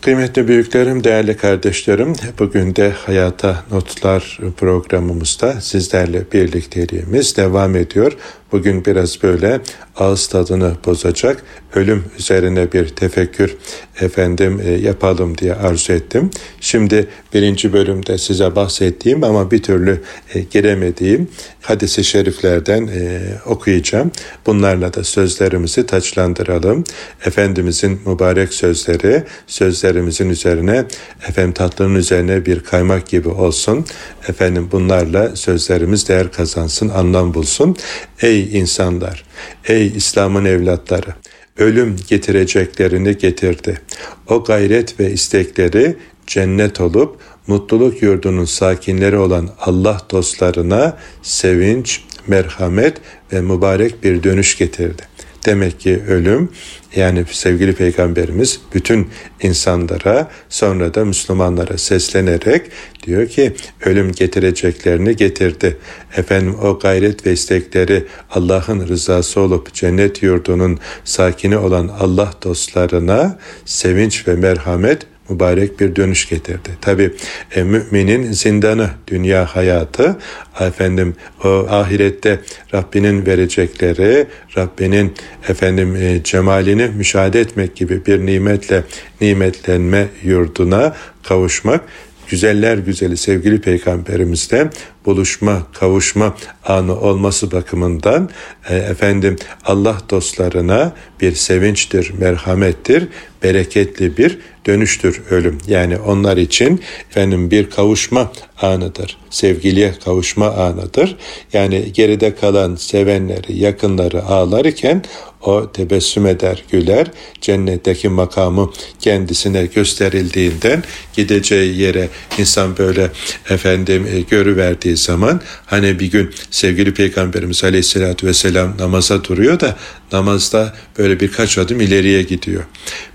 Kıymetli 0.03 0.49
büyüklerim, 0.49 1.05
değerli 1.05 1.37
kardeşlerim, 1.37 2.13
bugün 2.39 2.77
de 2.77 2.91
Hayata 2.91 3.65
Notlar 3.71 4.39
programımızda 4.57 5.61
sizlerle 5.61 6.33
birlikteliğimiz 6.33 7.37
devam 7.37 7.77
ediyor. 7.77 8.13
Bugün 8.53 8.85
biraz 8.85 9.23
böyle 9.23 9.61
ağız 9.97 10.27
tadını 10.27 10.73
bozacak 10.87 11.43
ölüm 11.75 12.05
üzerine 12.19 12.73
bir 12.73 12.89
tefekkür 12.89 13.57
efendim 14.01 14.61
e, 14.65 14.71
yapalım 14.71 15.39
diye 15.39 15.55
arzu 15.55 15.93
ettim. 15.93 16.31
Şimdi 16.61 17.09
birinci 17.35 17.73
bölümde 17.73 18.19
size 18.19 18.57
bahsettiğim 18.57 19.25
ama 19.25 19.51
bir 19.51 19.63
türlü 19.63 20.01
e, 20.35 20.41
giremediğim 20.41 21.29
hadisi 21.63 22.05
şeriflerden 22.05 22.87
e, 22.87 23.21
okuyacağım. 23.47 24.11
Bunlarla 24.47 24.95
da 24.95 25.05
sözlerimizi 25.05 25.87
taçlandıralım. 25.87 26.85
Efendimizin 27.27 28.01
mübarek 28.07 28.55
sözleri 28.55 29.23
sözlerimizin 29.47 30.31
üzerine 30.31 30.85
efendim 31.29 31.53
tatlının 31.53 31.95
üzerine 31.95 32.47
bir 32.47 32.61
kaymak 32.61 33.09
gibi 33.09 33.29
olsun. 33.29 33.87
Efendim 34.29 34.69
bunlarla 34.73 35.37
sözlerimiz 35.37 36.09
değer 36.09 36.33
kazansın, 36.33 36.89
anlam 36.89 37.35
bulsun. 37.35 37.77
Ey 38.23 38.36
insanlar, 38.45 39.25
ey 39.69 39.87
İslam'ın 39.87 40.45
evlatları, 40.45 41.15
ölüm 41.59 41.97
getireceklerini 42.09 43.19
getirdi. 43.19 43.81
O 44.29 44.45
gayret 44.45 45.01
ve 45.01 45.13
istekleri 45.13 45.97
cennet 46.27 46.81
olup 46.81 47.17
mutluluk 47.47 48.03
yurdunun 48.03 48.45
sakinleri 48.45 49.17
olan 49.17 49.51
Allah 49.61 50.01
dostlarına 50.11 50.99
sevinç, 51.23 52.03
merhamet 52.27 52.97
ve 53.33 53.41
mübarek 53.41 54.05
bir 54.05 54.23
dönüş 54.23 54.59
getirdi. 54.59 55.03
Demek 55.47 55.81
ki 55.81 56.03
ölüm 56.09 56.49
yani 56.97 57.25
sevgili 57.31 57.73
peygamberimiz 57.73 58.61
bütün 58.75 59.09
insanlara 59.43 60.31
sonra 60.49 60.95
da 60.95 61.05
Müslümanlara 61.05 61.79
seslenerek 61.79 62.71
diyor 63.03 63.29
ki 63.29 63.53
ölüm 63.85 64.13
getireceklerini 64.13 65.17
getirdi. 65.17 65.77
Efendim 66.17 66.55
o 66.63 66.79
gayret 66.79 67.27
ve 67.27 67.33
istekleri 67.33 68.05
Allah'ın 68.31 68.89
rızası 68.89 69.41
olup 69.41 69.75
cennet 69.75 70.23
yurdunun 70.23 70.79
sakini 71.05 71.57
olan 71.57 71.89
Allah 72.01 72.33
dostlarına 72.43 73.39
sevinç 73.65 74.29
ve 74.29 74.35
merhamet 74.35 75.07
mübarek 75.29 75.81
bir 75.81 75.97
dönüş 75.97 76.29
getirdi. 76.29 76.71
Tabi 76.81 77.11
e, 77.55 77.63
müminin 77.63 78.33
zindanı, 78.33 78.91
dünya 79.07 79.47
hayatı, 79.47 80.17
efendim 80.61 81.15
o 81.45 81.67
ahirette 81.71 82.41
Rabbinin 82.75 83.27
verecekleri, 83.27 84.27
Rabbinin 84.57 85.15
efendim 85.49 85.97
e, 85.97 86.23
cemalini 86.25 86.87
müşahede 86.97 87.41
etmek 87.41 87.77
gibi 87.77 88.07
bir 88.07 88.27
nimetle 88.27 88.83
nimetlenme 89.21 90.09
yurduna 90.23 90.97
kavuşmak 91.23 91.81
güzeller 92.29 92.79
güzeli 92.79 93.17
sevgili 93.17 93.61
peygamberimizle 93.61 94.71
buluşma, 95.07 95.63
kavuşma 95.73 96.37
anı 96.65 97.01
olması 97.01 97.53
bakımından 97.53 98.31
e, 98.69 98.77
efendim 98.77 99.37
Allah 99.65 99.99
dostlarına 100.11 100.93
bir 101.21 101.35
sevinçtir, 101.35 102.13
merhamettir, 102.19 103.09
bereketli 103.43 104.17
bir 104.17 104.39
dönüştür 104.67 105.23
ölüm. 105.31 105.59
Yani 105.67 105.99
onlar 105.99 106.37
için 106.37 106.81
efendim 107.11 107.51
bir 107.51 107.71
kavuşma 107.71 108.33
anıdır. 108.63 109.19
Sevgiliye 109.31 109.95
kavuşma 110.05 110.51
anıdır. 110.51 111.17
Yani 111.53 111.93
geride 111.93 112.35
kalan 112.35 112.77
sevenleri, 112.77 113.59
yakınları 113.59 114.25
ağlarken 114.25 115.03
o 115.43 115.73
tebessüm 115.73 116.27
eder, 116.27 116.65
güler. 116.71 117.07
Cennetteki 117.41 118.09
makamı 118.09 118.73
kendisine 119.01 119.67
gösterildiğinden 119.67 120.83
gideceği 121.17 121.79
yere 121.81 122.09
insan 122.39 122.79
böyle 122.79 123.11
efendim 123.51 124.07
e, 124.13 124.21
görüverdiği 124.21 124.96
zaman 124.97 125.41
hani 125.67 126.01
bir 126.01 126.11
gün 126.11 126.31
sevgili 126.51 126.95
Peygamberimiz 126.95 127.65
Aleyhisselatü 127.65 128.27
Vesselam 128.27 128.75
namaza 128.79 129.25
duruyor 129.25 129.61
da 129.61 129.77
namazda 130.13 130.75
böyle 130.99 131.21
birkaç 131.21 131.59
adım 131.59 131.81
ileriye 131.81 132.23
gidiyor. 132.23 132.65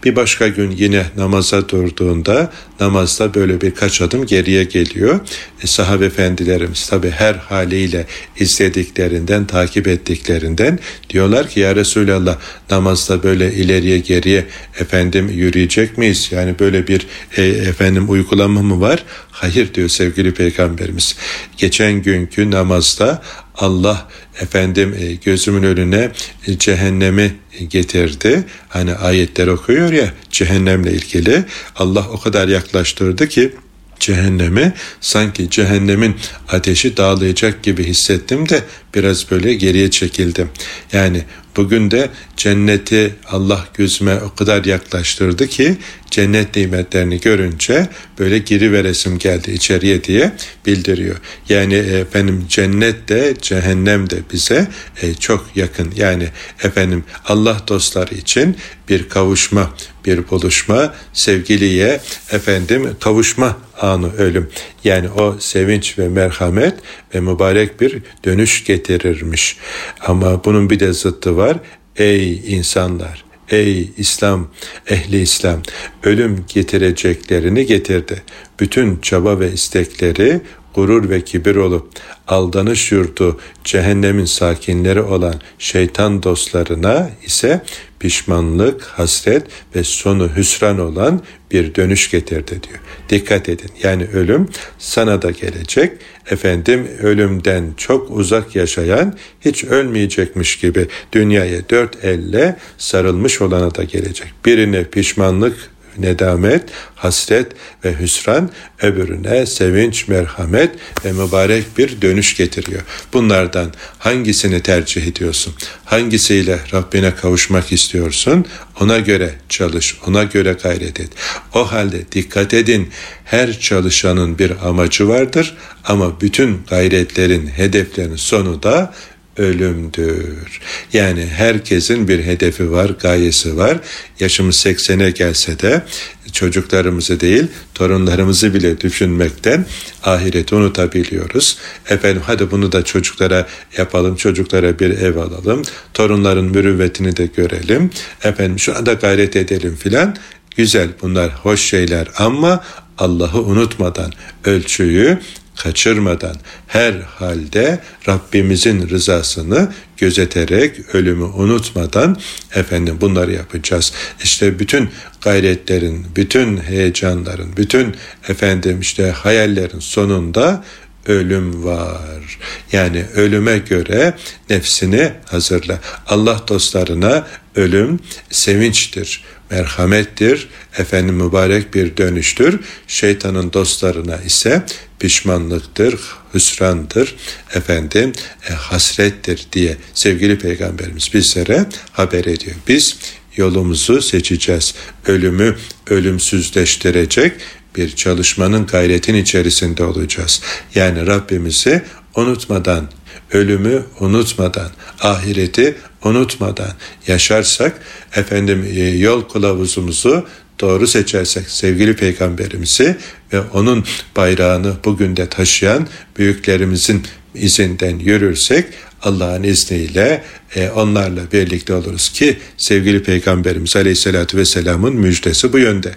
Bir 0.04 0.16
başka 0.16 0.48
gün 0.48 0.72
yine 0.72 1.06
namaza 1.18 1.70
durduğunda 1.70 2.52
namazda 2.80 3.34
böyle 3.34 3.62
birkaç 3.62 4.02
adım 4.02 4.26
geriye 4.26 4.64
geliyor. 4.64 5.20
E, 5.64 5.68
sahabe 5.68 6.06
efendilerimiz 6.06 6.88
tabi 6.88 7.10
her 7.10 7.34
haliyle 7.36 8.06
izlediklerinden, 8.40 9.46
takip 9.46 9.88
ettiklerinden 9.88 10.80
diyorlar 11.10 11.50
ki 11.50 11.60
ya 11.60 11.76
Resulallah 11.76 12.38
namazda 12.72 13.24
böyle 13.24 13.54
ileriye 13.54 13.98
geriye 13.98 14.46
efendim 14.80 15.30
yürüyecek 15.30 15.98
miyiz? 15.98 16.30
Yani 16.32 16.60
böyle 16.60 16.88
bir 16.88 17.08
e, 17.38 17.44
efendim 17.44 18.10
uygulama 18.10 18.62
mı 18.62 18.82
var? 18.82 19.04
Hayır 19.32 19.74
diyor 19.74 19.90
sevgili 19.90 20.34
peygamberimiz. 20.34 21.16
Geçen 21.58 21.94
günkü 22.02 22.52
namazda 22.52 23.22
Allah 23.56 24.08
efendim 24.42 24.96
e, 25.00 25.14
gözümün 25.14 25.64
önüne 25.64 26.12
cehennemi 26.58 27.36
getirdi. 27.70 28.44
Hani 28.70 28.96
ayetler 28.96 29.48
okuyor 29.48 29.92
ya 29.92 30.14
cehennemle 30.32 30.92
ilgili. 30.92 31.44
Allah 31.76 32.08
o 32.10 32.20
kadar 32.20 32.48
yaklaştırdı 32.48 33.28
ki 33.28 33.52
cehennemi 34.00 34.74
sanki 35.02 35.50
cehennemin 35.50 36.16
ateşi 36.50 36.98
dağılayacak 36.98 37.64
gibi 37.64 37.84
hissettim 37.84 38.50
de 38.50 38.64
biraz 38.96 39.32
böyle 39.32 39.54
geriye 39.54 39.92
çekildim. 39.92 40.50
Yani 40.94 41.24
bugün 41.58 41.92
de 41.92 42.10
cenneti 42.38 43.16
Allah 43.30 43.68
gözüme 43.74 44.16
o 44.16 44.36
kadar 44.36 44.66
yaklaştırdı 44.66 45.48
ki 45.48 45.78
cennet 46.12 46.56
nimetlerini 46.56 47.20
görünce 47.20 47.90
böyle 48.20 48.38
giri 48.38 48.72
veresim 48.72 49.18
geldi 49.18 49.52
içeriye 49.52 50.04
diye 50.04 50.32
bildiriyor. 50.66 51.16
Yani 51.50 51.74
efendim 51.76 52.46
cennet 52.50 53.10
de 53.10 53.36
cehennem 53.42 54.10
de 54.10 54.18
bize 54.34 54.68
e, 55.02 55.14
çok 55.14 55.48
yakın. 55.56 55.92
Yani 55.96 56.30
efendim 56.64 57.04
Allah 57.26 57.62
dostları 57.68 58.16
için 58.16 58.58
bir 58.90 59.10
kavuşma, 59.10 59.74
bir 60.06 60.30
buluşma, 60.30 60.94
sevgiliye 61.14 62.02
efendim 62.32 62.96
kavuşma 63.00 63.58
anı 63.82 64.14
ölüm. 64.14 64.50
Yani 64.84 65.10
o 65.10 65.36
sevinç 65.39 66.00
ve 66.00 66.10
merhamet 66.10 66.74
ve 67.15 67.20
mübarek 67.20 67.82
bir 67.82 68.02
dönüş 68.26 68.63
getirirmiş. 68.63 69.58
Ama 70.02 70.44
bunun 70.44 70.70
bir 70.70 70.80
de 70.80 70.94
zıttı 70.94 71.38
var. 71.38 71.58
Ey 71.98 72.56
insanlar! 72.56 73.32
Ey 73.50 73.89
İslam, 73.98 74.48
ehli 74.88 75.22
İslam, 75.22 75.62
ölüm 76.04 76.46
getireceklerini 76.54 77.65
getirdi. 77.65 78.22
Bütün 78.60 79.00
çaba 79.00 79.39
ve 79.39 79.52
istekleri 79.52 80.41
gurur 80.76 81.10
ve 81.10 81.22
kibir 81.22 81.56
olup 81.56 81.88
aldanış 82.28 82.92
yurdu 82.92 83.40
cehennemin 83.64 84.26
sakinleri 84.26 85.02
olan 85.02 85.36
şeytan 85.60 86.24
dostlarına 86.24 87.10
ise 87.26 87.62
pişmanlık, 88.00 88.84
hasret 88.84 89.44
ve 89.76 89.84
sonu 89.84 90.36
hüsran 90.36 90.80
olan 90.80 91.22
bir 91.52 91.76
dönüş 91.76 92.12
getirdi 92.12 92.50
diyor. 92.50 92.80
Dikkat 93.10 93.50
edin. 93.50 93.70
Yani 93.84 94.08
ölüm 94.14 94.50
sana 94.80 95.22
da 95.22 95.32
gelecek. 95.32 95.92
Efendim 96.32 96.88
ölümden 97.02 97.74
çok 97.78 98.12
uzak 98.12 98.56
yaşayan 98.56 99.18
hiç 99.42 99.64
ölmeyecekmiş 99.64 100.56
gibi 100.60 100.88
dünyaya 101.12 101.70
dört 101.70 102.06
elle 102.06 102.58
sarılmış 102.78 103.42
olana 103.42 103.76
da 103.76 103.84
gelecek. 103.84 104.34
Birine 104.46 104.84
pişmanlık 104.84 105.71
nedamet, 105.98 106.64
hasret 106.96 107.52
ve 107.86 108.00
hüsran 108.00 108.50
öbürüne 108.82 109.46
sevinç, 109.46 110.08
merhamet 110.08 110.72
ve 111.06 111.12
mübarek 111.12 111.78
bir 111.78 112.02
dönüş 112.02 112.38
getiriyor. 112.38 112.82
Bunlardan 113.14 113.74
hangisini 114.00 114.62
tercih 114.62 115.08
ediyorsun? 115.08 115.54
Hangisiyle 115.86 116.60
Rabbine 116.74 117.16
kavuşmak 117.16 117.72
istiyorsun? 117.72 118.46
Ona 118.80 119.00
göre 119.00 119.34
çalış, 119.50 119.98
ona 120.08 120.24
göre 120.24 120.56
gayret 120.64 121.00
et. 121.00 121.10
O 121.54 121.72
halde 121.72 122.12
dikkat 122.12 122.54
edin, 122.54 122.90
her 123.26 123.60
çalışanın 123.60 124.40
bir 124.40 124.68
amacı 124.68 125.08
vardır 125.08 125.58
ama 125.84 126.22
bütün 126.22 126.62
gayretlerin, 126.70 127.48
hedeflerin 127.48 128.16
sonu 128.16 128.64
da 128.64 128.94
ölümdür. 129.38 130.60
Yani 130.94 131.26
herkesin 131.26 132.08
bir 132.08 132.24
hedefi 132.24 132.72
var, 132.72 132.89
gayesi 132.89 133.58
var. 133.58 133.78
Yaşımız 134.20 134.56
80'e 134.56 135.12
gelse 135.12 135.60
de 135.60 135.84
çocuklarımızı 136.32 137.20
değil 137.20 137.48
torunlarımızı 137.74 138.54
bile 138.54 138.82
düşünmekten 138.82 139.65
ahireti 140.04 140.56
unutabiliyoruz. 140.56 141.58
Efendim 141.89 142.22
hadi 142.26 142.52
bunu 142.52 142.72
da 142.72 142.84
çocuklara 142.84 143.48
yapalım, 143.78 144.15
çocuklara 144.15 144.80
bir 144.80 144.89
ev 144.89 145.17
alalım, 145.17 145.62
torunların 145.94 146.46
mürüvvetini 146.46 147.17
de 147.17 147.26
görelim, 147.26 147.89
efendim 148.24 148.60
şu 148.60 148.78
anda 148.78 148.94
gayret 148.94 149.36
edelim 149.36 149.76
filan 149.76 150.15
güzel 150.58 150.89
bunlar 151.02 151.32
hoş 151.32 151.62
şeyler 151.62 152.08
ama 152.17 152.63
Allah'ı 152.98 153.41
unutmadan 153.41 154.12
ölçüyü 154.46 155.20
kaçırmadan 155.56 156.36
her 156.68 156.94
halde 156.94 157.80
Rabbimizin 158.08 158.90
rızasını 158.90 159.74
gözeterek 159.98 160.96
ölümü 160.96 161.24
unutmadan 161.24 162.18
efendim 162.56 162.98
bunları 163.02 163.32
yapacağız. 163.34 163.94
İşte 164.24 164.60
bütün 164.60 164.90
gayretlerin, 165.22 166.06
bütün 166.16 166.58
heyecanların, 166.58 167.58
bütün 167.58 167.96
efendim 168.28 168.80
işte 168.80 169.12
hayallerin 169.12 169.80
sonunda 169.80 170.64
ölüm 171.06 171.64
var. 171.64 172.40
Yani 172.72 173.06
ölüme 173.16 173.58
göre 173.58 174.14
nefsini 174.50 175.12
hazırla. 175.26 175.80
Allah 176.08 176.42
dostlarına 176.48 177.28
ölüm 177.56 178.00
sevinçtir, 178.30 179.24
merhamettir, 179.52 180.50
efendim 180.78 181.16
mübarek 181.16 181.74
bir 181.74 181.98
dönüştür. 181.98 182.60
Şeytanın 182.88 183.54
dostlarına 183.54 184.18
ise 184.18 184.64
pişmanlıktır, 185.00 186.00
hüsrandır, 186.34 187.16
efendim 187.54 188.14
e, 188.50 188.54
hasrettir 188.54 189.48
diye 189.54 189.78
sevgili 189.94 190.38
peygamberimiz 190.38 191.14
bizlere 191.14 191.66
haber 191.92 192.26
ediyor. 192.26 192.56
Biz 192.68 192.96
yolumuzu 193.36 194.02
seçeceğiz. 194.02 194.74
Ölümü 195.08 195.58
ölümsüzleştirecek 195.88 197.34
bir 197.76 197.96
çalışmanın 197.96 198.66
gayretin 198.66 199.16
içerisinde 199.16 199.84
olacağız. 199.84 200.42
Yani 200.76 201.08
Rabbimizi 201.08 201.82
unutmadan, 202.16 202.90
ölümü 203.34 203.84
unutmadan, 204.00 204.70
ahireti 205.02 205.76
unutmadan 206.04 206.72
yaşarsak 207.08 207.82
efendim 208.15 208.67
e, 208.76 208.80
yol 208.80 209.22
kılavuzumuzu 209.22 210.28
doğru 210.60 210.88
seçersek 210.88 211.50
sevgili 211.50 211.96
peygamberimizi 211.96 212.96
ve 213.34 213.41
onun 213.41 213.86
bayrağını 214.15 214.74
bugün 214.86 215.15
de 215.15 215.30
taşıyan 215.30 215.88
büyüklerimizin 216.17 217.04
izinden 217.36 218.00
yürürsek 218.00 218.65
Allah'ın 219.04 219.44
izniyle 219.44 220.24
e, 220.56 220.70
onlarla 220.70 221.22
birlikte 221.32 221.74
oluruz 221.74 222.10
ki 222.10 222.38
sevgili 222.58 223.04
Peygamberimiz 223.04 223.76
Aleyhisselatü 223.76 224.38
Vesselam'ın 224.38 224.96
müjdesi 224.96 225.54
bu 225.54 225.60
yönde. 225.60 225.91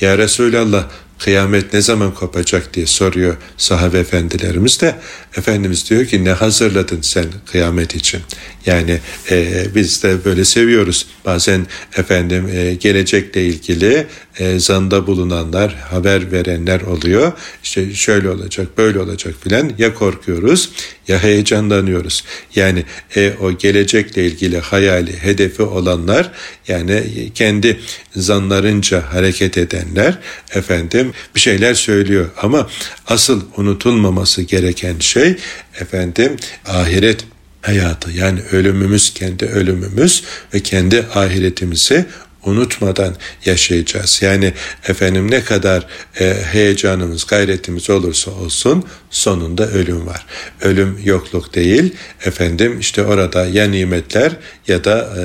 Ya 0.00 0.18
Resulallah 0.18 0.86
kıyamet 1.18 1.72
ne 1.72 1.80
zaman 1.80 2.14
kopacak 2.14 2.74
diye 2.74 2.86
soruyor 2.86 3.36
sahabe 3.56 3.98
efendilerimiz 3.98 4.80
de 4.80 4.94
Efendimiz 5.36 5.90
diyor 5.90 6.06
ki 6.06 6.24
ne 6.24 6.32
hazırladın 6.32 7.00
sen 7.02 7.24
kıyamet 7.46 7.94
için 7.94 8.20
yani 8.68 8.98
e, 9.30 9.66
biz 9.74 10.02
de 10.02 10.24
böyle 10.24 10.44
seviyoruz. 10.44 11.06
Bazen 11.24 11.66
efendim 11.96 12.48
e, 12.54 12.74
gelecekle 12.74 13.44
ilgili 13.44 14.06
e, 14.38 14.58
zanda 14.58 15.06
bulunanlar 15.06 15.74
haber 15.74 16.32
verenler 16.32 16.80
oluyor. 16.80 17.32
İşte 17.64 17.94
şöyle 17.94 18.30
olacak 18.30 18.78
böyle 18.78 19.00
olacak 19.00 19.34
filan 19.40 19.72
ya 19.78 19.94
korkuyoruz 19.94 20.70
ya 21.08 21.22
heyecanlanıyoruz. 21.22 22.24
Yani 22.54 22.84
e, 23.16 23.32
o 23.40 23.52
gelecekle 23.52 24.26
ilgili 24.26 24.58
hayali 24.58 25.22
hedefi 25.22 25.62
olanlar 25.62 26.32
yani 26.68 27.02
kendi 27.34 27.80
zanlarınca 28.16 29.12
hareket 29.12 29.58
edenler 29.58 30.18
efendim 30.54 31.12
bir 31.34 31.40
şeyler 31.40 31.74
söylüyor. 31.74 32.30
Ama 32.42 32.68
asıl 33.06 33.42
unutulmaması 33.56 34.42
gereken 34.42 34.98
şey 34.98 35.36
efendim 35.80 36.36
ahiret 36.66 37.24
hayatı 37.62 38.10
yani 38.10 38.40
ölümümüz 38.52 39.14
kendi 39.14 39.46
ölümümüz 39.46 40.24
ve 40.54 40.60
kendi 40.60 41.06
ahiretimizi 41.14 42.06
unutmadan 42.44 43.16
yaşayacağız. 43.44 44.22
Yani 44.22 44.52
efendim 44.88 45.30
ne 45.30 45.44
kadar 45.44 45.86
e, 46.20 46.34
heyecanımız, 46.52 47.26
gayretimiz 47.26 47.90
olursa 47.90 48.30
olsun 48.30 48.84
sonunda 49.10 49.70
ölüm 49.70 50.06
var. 50.06 50.26
Ölüm 50.60 51.00
yokluk 51.04 51.54
değil. 51.54 51.94
Efendim 52.24 52.80
işte 52.80 53.02
orada 53.04 53.46
ya 53.46 53.68
nimetler 53.68 54.32
ya 54.68 54.84
da 54.84 54.98
e, 55.18 55.22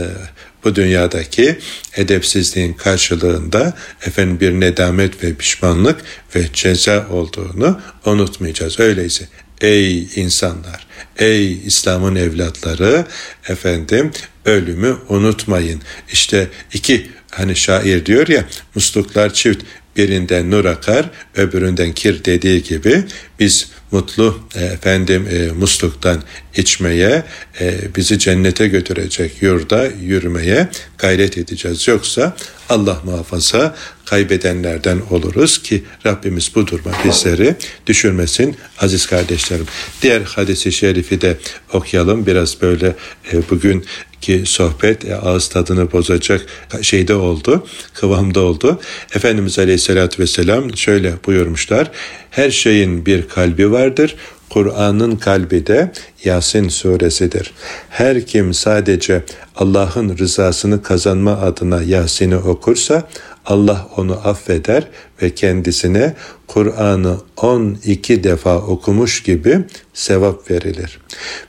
bu 0.63 0.75
dünyadaki 0.75 1.59
edepsizliğin 1.95 2.73
karşılığında 2.73 3.73
efendim 4.05 4.39
bir 4.39 4.51
nedamet 4.51 5.23
ve 5.23 5.33
pişmanlık 5.33 6.01
ve 6.35 6.45
ceza 6.53 7.07
olduğunu 7.11 7.81
unutmayacağız. 8.05 8.79
Öyleyse 8.79 9.27
ey 9.61 10.07
insanlar, 10.15 10.87
ey 11.17 11.67
İslam'ın 11.67 12.15
evlatları 12.15 13.05
efendim 13.49 14.11
ölümü 14.45 14.97
unutmayın. 15.09 15.81
İşte 16.11 16.47
iki 16.73 17.07
hani 17.31 17.55
şair 17.55 18.05
diyor 18.05 18.27
ya 18.27 18.45
musluklar 18.75 19.33
çift 19.33 19.63
birinden 19.97 20.51
nur 20.51 20.65
akar 20.65 21.09
öbüründen 21.35 21.93
kir 21.93 22.25
dediği 22.25 22.63
gibi 22.63 23.03
biz 23.39 23.67
mutlu 23.93 24.39
e, 24.55 24.65
efendim 24.65 25.27
e, 25.31 25.51
musluktan 25.51 26.23
içmeye 26.55 27.23
e, 27.61 27.95
bizi 27.95 28.19
cennete 28.19 28.67
götürecek 28.67 29.41
yurda 29.41 29.87
yürümeye 30.01 30.67
gayret 30.97 31.37
edeceğiz. 31.37 31.87
Yoksa 31.87 32.35
Allah 32.69 33.01
muhafaza 33.05 33.75
kaybedenlerden 34.05 35.01
oluruz 35.09 35.63
ki 35.63 35.83
Rabbimiz 36.05 36.51
bu 36.55 36.67
duruma 36.67 36.91
bizleri 37.05 37.55
düşürmesin 37.87 38.55
aziz 38.79 39.05
kardeşlerim. 39.05 39.65
Diğer 40.01 40.21
hadisi 40.21 40.71
şerifi 40.71 41.21
de 41.21 41.37
okuyalım. 41.73 42.25
Biraz 42.25 42.61
böyle 42.61 42.95
e, 43.33 43.49
bugün 43.49 43.85
ki 44.23 44.43
sohbet 44.45 45.05
e, 45.05 45.15
ağız 45.15 45.47
tadını 45.47 45.91
bozacak 45.91 46.45
şeyde 46.81 47.15
oldu, 47.15 47.67
kıvamda 47.93 48.41
oldu. 48.41 48.79
Efendimiz 49.15 49.59
Aleyhisselatü 49.59 50.23
Vesselam 50.23 50.77
şöyle 50.77 51.13
buyurmuşlar. 51.25 51.91
Her 52.29 52.51
şeyin 52.51 53.05
bir 53.05 53.27
kalbi 53.27 53.71
vardır. 53.71 54.15
Kur'an'ın 54.49 55.15
kalbi 55.15 55.67
de 55.67 55.91
Yasin 56.23 56.69
suresidir. 56.69 57.53
Her 57.89 58.25
kim 58.25 58.53
sadece 58.53 59.23
Allah'ın 59.55 60.17
rızasını 60.17 60.83
kazanma 60.83 61.31
adına 61.31 61.81
Yasin'i 61.83 62.37
okursa 62.37 63.07
Allah 63.45 63.87
onu 63.97 64.13
affeder 64.13 64.87
ve 65.21 65.35
kendisine 65.35 66.15
Kur'an'ı 66.47 67.17
12 67.37 68.23
defa 68.23 68.57
okumuş 68.57 69.23
gibi 69.23 69.59
sevap 69.93 70.51
verilir. 70.51 70.99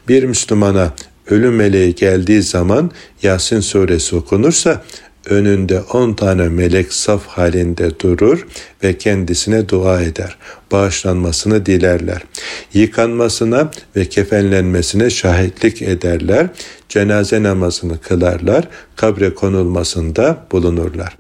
Bir 0.09 0.25
Müslümana 0.25 0.93
ölüm 1.31 1.55
meleği 1.55 1.95
geldiği 1.95 2.43
zaman 2.43 2.91
Yasin 3.23 3.61
suresi 3.61 4.17
okunursa 4.17 4.83
önünde 5.27 5.81
on 5.81 6.15
tane 6.15 6.49
melek 6.49 6.93
saf 6.93 7.27
halinde 7.27 8.01
durur 8.01 8.47
ve 8.83 8.99
kendisine 8.99 9.69
dua 9.69 10.03
eder. 10.03 10.37
Bağışlanmasını 10.73 11.67
dilerler. 11.67 12.23
Yıkanmasına 12.75 13.71
ve 13.97 14.05
kefenlenmesine 14.05 15.11
şahitlik 15.11 15.83
ederler. 15.83 16.47
Cenaze 16.89 17.43
namazını 17.43 18.01
kılarlar. 18.01 18.69
Kabre 18.97 19.35
konulmasında 19.35 20.47
bulunurlar. 20.53 21.17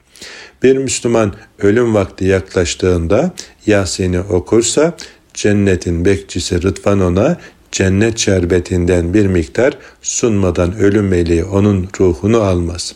Bir 0.62 0.76
Müslüman 0.76 1.34
ölüm 1.58 1.94
vakti 1.94 2.24
yaklaştığında 2.24 3.34
Yasin'i 3.66 4.20
okursa 4.20 4.96
cennetin 5.34 6.04
bekçisi 6.04 6.62
Rıdvan 6.62 7.00
ona 7.00 7.36
cennet 7.74 8.18
şerbetinden 8.18 9.14
bir 9.14 9.26
miktar 9.26 9.78
sunmadan 10.02 10.76
ölüm 10.76 11.08
meleği 11.08 11.44
onun 11.44 11.88
ruhunu 12.00 12.40
almaz. 12.40 12.94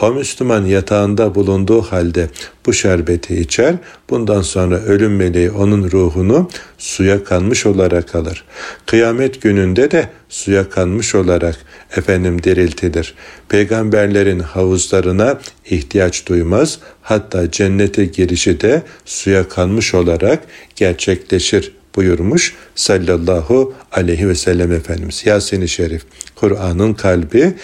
O 0.00 0.12
Müslüman 0.12 0.64
yatağında 0.64 1.34
bulunduğu 1.34 1.82
halde 1.82 2.28
bu 2.66 2.72
şerbeti 2.72 3.40
içer, 3.40 3.74
bundan 4.10 4.42
sonra 4.42 4.76
ölüm 4.80 5.16
meleği 5.16 5.50
onun 5.50 5.90
ruhunu 5.90 6.50
suya 6.78 7.24
kanmış 7.24 7.66
olarak 7.66 8.14
alır. 8.14 8.44
Kıyamet 8.86 9.42
gününde 9.42 9.90
de 9.90 10.10
suya 10.28 10.70
kanmış 10.70 11.14
olarak 11.14 11.56
efendim 11.96 12.42
diriltilir. 12.42 13.14
Peygamberlerin 13.48 14.40
havuzlarına 14.40 15.40
ihtiyaç 15.70 16.26
duymaz, 16.26 16.78
hatta 17.02 17.50
cennete 17.50 18.04
girişi 18.04 18.60
de 18.60 18.82
suya 19.04 19.48
kanmış 19.48 19.94
olarak 19.94 20.42
gerçekleşir 20.76 21.72
buyurmuş 21.96 22.54
sallallahu 22.74 23.74
aleyhi 23.92 24.28
ve 24.28 24.34
sellem 24.34 24.72
Efendimiz. 24.72 25.22
Yasin-i 25.26 25.68
Şerif, 25.68 26.02
Kur'an'ın 26.34 26.94
kalbi, 26.94 27.54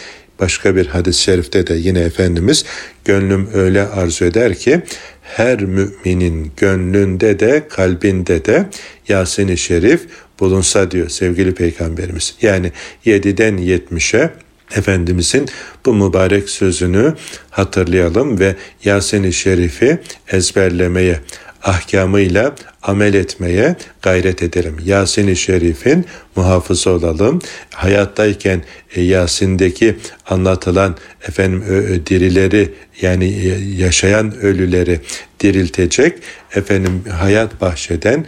başka 0.40 0.76
bir 0.76 0.86
hadis-i 0.86 1.22
şerifte 1.22 1.66
de 1.66 1.74
yine 1.74 2.00
Efendimiz 2.00 2.64
gönlüm 3.04 3.48
öyle 3.54 3.82
arzu 3.82 4.24
eder 4.24 4.54
ki 4.54 4.82
her 5.22 5.60
müminin 5.60 6.52
gönlünde 6.56 7.40
de 7.40 7.68
kalbinde 7.68 8.44
de 8.44 8.66
Yasin-i 9.08 9.56
Şerif 9.58 10.06
bulunsa 10.40 10.90
diyor 10.90 11.08
sevgili 11.08 11.54
peygamberimiz. 11.54 12.34
Yani 12.42 12.72
7'den 13.06 13.58
70'e 13.58 14.30
Efendimizin 14.76 15.48
bu 15.86 15.94
mübarek 15.94 16.50
sözünü 16.50 17.14
hatırlayalım 17.50 18.38
ve 18.38 18.56
Yasin-i 18.84 19.32
Şerif'i 19.32 19.98
ezberlemeye 20.28 21.20
ahkamıyla 21.62 22.54
amel 22.82 23.14
etmeye 23.14 23.76
gayret 24.02 24.42
edelim. 24.42 24.76
Yasin-i 24.84 25.36
Şerif'in 25.36 26.06
muhafızı 26.36 26.90
olalım. 26.90 27.38
Hayattayken 27.70 28.62
e, 28.94 29.02
Yasin'deki 29.02 29.96
anlatılan 30.26 30.96
efendim 31.28 31.64
dirileri 32.06 32.74
yani 33.02 33.24
e, 33.24 33.82
yaşayan 33.82 34.36
ölüleri 34.36 35.00
diriltecek 35.40 36.18
efendim 36.54 37.04
hayat 37.18 37.60
bahşeden 37.60 38.26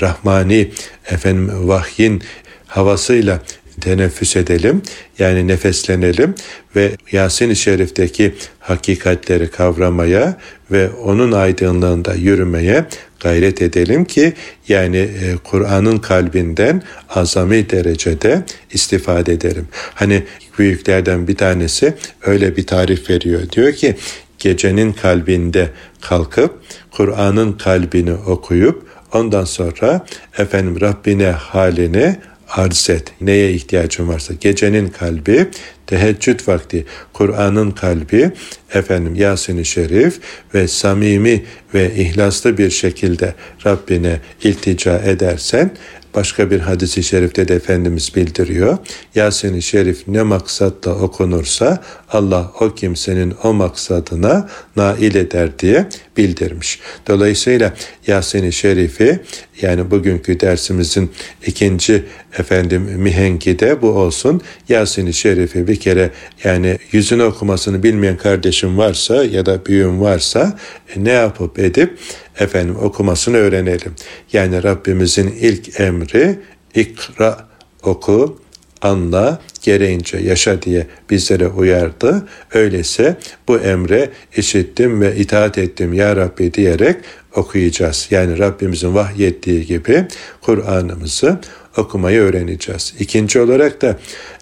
rahmani 0.00 0.70
efendim 1.10 1.68
vahyin 1.68 2.22
havasıyla 2.66 3.40
teneffüs 3.80 4.36
edelim. 4.36 4.82
Yani 5.18 5.48
nefeslenelim 5.48 6.34
ve 6.76 6.90
Yasin-i 7.12 7.56
Şerif'teki 7.56 8.34
hakikatleri 8.60 9.50
kavramaya 9.50 10.36
ve 10.70 10.90
onun 10.90 11.32
aydınlığında 11.32 12.14
yürümeye 12.14 12.84
gayret 13.20 13.62
edelim 13.62 14.04
ki 14.04 14.32
yani 14.68 14.96
e, 14.96 15.36
Kur'an'ın 15.44 15.98
kalbinden 15.98 16.82
azami 17.08 17.70
derecede 17.70 18.42
istifade 18.72 19.32
edelim. 19.32 19.68
Hani 19.94 20.22
büyüklerden 20.58 21.28
bir 21.28 21.36
tanesi 21.36 21.94
öyle 22.22 22.56
bir 22.56 22.66
tarif 22.66 23.10
veriyor. 23.10 23.40
Diyor 23.52 23.72
ki 23.72 23.96
gecenin 24.38 24.92
kalbinde 24.92 25.68
kalkıp 26.00 26.54
Kur'an'ın 26.90 27.52
kalbini 27.52 28.12
okuyup 28.12 28.90
ondan 29.12 29.44
sonra 29.44 30.06
efendim 30.38 30.80
Rabbine 30.80 31.30
halini 31.30 32.16
arz 32.50 32.90
et. 32.90 33.12
Neye 33.20 33.52
ihtiyacın 33.52 34.08
varsa. 34.08 34.34
Gecenin 34.34 34.88
kalbi, 34.88 35.50
teheccüd 35.90 36.48
vakti, 36.48 36.84
Kur'an'ın 37.12 37.70
kalbi, 37.70 38.30
efendim 38.74 39.14
Yasin-i 39.14 39.64
Şerif 39.64 40.20
ve 40.54 40.68
samimi 40.68 41.44
ve 41.74 41.94
ihlaslı 41.94 42.58
bir 42.58 42.70
şekilde 42.70 43.34
Rabbine 43.66 44.20
iltica 44.44 44.98
edersen 44.98 45.70
Başka 46.14 46.50
bir 46.50 46.60
hadisi 46.60 47.02
şerifte 47.02 47.48
de 47.48 47.54
Efendimiz 47.54 48.16
bildiriyor. 48.16 48.78
Yasin-i 49.14 49.62
Şerif 49.62 50.08
ne 50.08 50.22
maksatla 50.22 50.94
okunursa 50.94 51.82
Allah 52.08 52.52
o 52.60 52.74
kimsenin 52.74 53.34
o 53.44 53.52
maksadına 53.52 54.48
nail 54.76 55.14
eder 55.14 55.58
diye 55.58 55.86
bildirmiş. 56.16 56.80
Dolayısıyla 57.08 57.74
Yasin-i 58.06 58.52
Şerif'i 58.52 59.20
yani 59.62 59.90
bugünkü 59.90 60.40
dersimizin 60.40 61.10
ikinci 61.46 62.04
efendim 62.38 62.82
mihengi 62.82 63.58
de 63.58 63.82
bu 63.82 63.88
olsun. 63.88 64.40
Yasin-i 64.68 65.14
Şerif'i 65.14 65.68
bir 65.68 65.76
kere 65.80 66.10
yani 66.44 66.78
yüzünü 66.92 67.22
okumasını 67.22 67.82
bilmeyen 67.82 68.16
kardeşim 68.16 68.78
varsa 68.78 69.24
ya 69.24 69.46
da 69.46 69.66
büyüğüm 69.66 70.00
varsa 70.00 70.58
e, 70.96 71.04
ne 71.04 71.12
yapıp 71.12 71.58
edip 71.58 71.98
efendim 72.38 72.76
okumasını 72.82 73.36
öğrenelim. 73.36 73.94
Yani 74.32 74.62
Rabbimizin 74.62 75.28
ilk 75.40 75.80
emri 75.80 76.38
ikra 76.74 77.48
oku, 77.82 78.40
anla, 78.82 79.40
gereğince 79.62 80.18
yaşa 80.18 80.62
diye 80.62 80.86
bizlere 81.10 81.48
uyardı. 81.48 82.28
Öyleyse 82.54 83.16
bu 83.48 83.58
emre 83.58 84.10
işittim 84.36 85.00
ve 85.00 85.16
itaat 85.16 85.58
ettim 85.58 85.92
ya 85.92 86.16
Rabbi 86.16 86.54
diyerek 86.54 86.96
okuyacağız. 87.34 88.08
Yani 88.10 88.38
Rabbimizin 88.38 88.94
vahyettiği 88.94 89.66
gibi 89.66 90.06
Kur'an'ımızı 90.40 91.40
okumayı 91.76 92.20
öğreneceğiz. 92.20 92.94
İkinci 92.98 93.40
olarak 93.40 93.82
da 93.82 93.98